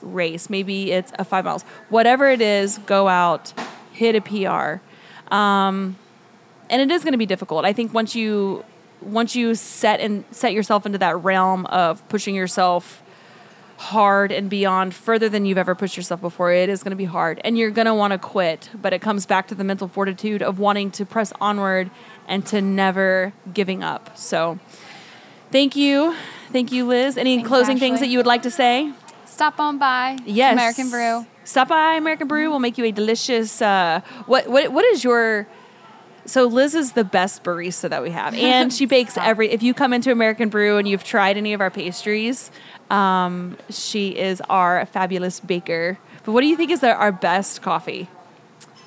[0.02, 0.50] race.
[0.50, 1.64] Maybe it's a five miles.
[1.90, 3.54] Whatever it is, go out,
[3.94, 5.34] hit a PR.
[5.34, 5.98] Um,
[6.70, 7.66] and it is going to be difficult.
[7.66, 8.64] I think once you
[9.02, 13.04] once you set and set yourself into that realm of pushing yourself
[13.78, 17.06] hard and beyond further than you've ever pushed yourself before it is going to be
[17.06, 19.88] hard and you're going to want to quit but it comes back to the mental
[19.88, 21.92] fortitude of wanting to press onward
[22.28, 24.58] and to never giving up so
[25.52, 26.16] thank you
[26.52, 28.92] thank you liz any Thanks, closing things that you would like to say
[29.38, 30.18] Stop on by.
[30.26, 31.24] yes American Brew.
[31.44, 35.48] stop by american brew we'll make you a delicious uh, what, what what is your
[36.26, 39.50] so Liz is the best barista that we have, and she bakes every.
[39.50, 42.52] If you come into American Brew and you've tried any of our pastries,
[42.90, 45.98] um, she is our fabulous baker.
[46.26, 48.10] But what do you think is the, our best coffee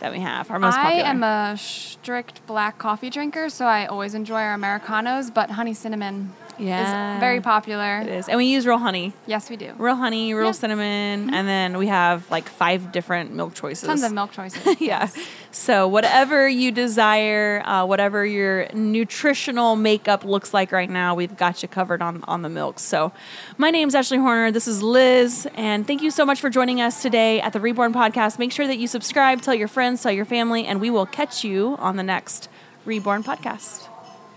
[0.01, 0.51] that we have?
[0.51, 1.05] Our most popular.
[1.05, 1.27] I popular.
[1.29, 6.35] am a strict black coffee drinker, so I always enjoy our Americanos, but honey cinnamon
[6.61, 7.15] Yeah.
[7.17, 8.01] is very popular.
[8.01, 9.73] It is, and we use real honey, Yes, we do.
[9.79, 10.53] real honey, real Yeah.
[10.53, 13.87] cinnamon, and then we have like five different milk choices.
[13.87, 14.81] Tons of milk choices.
[14.81, 15.09] yeah.
[15.53, 21.63] So whatever you desire, uh, whatever your nutritional makeup looks like right now, we've got
[21.63, 22.79] you covered on on the milk.
[22.79, 23.13] So,
[23.59, 24.53] my name's Ashley Horner.
[24.53, 27.93] This is Liz, and thank you so much for joining us today at the Reborn
[27.93, 28.39] Podcast.
[28.39, 31.43] Make sure that you subscribe, tell your friends, tell your family, and we will catch
[31.43, 32.49] you on the next
[32.85, 33.90] Reborn Podcast.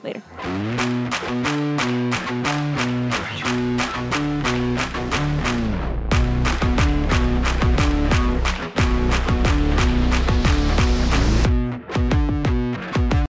[0.03, 0.21] Later.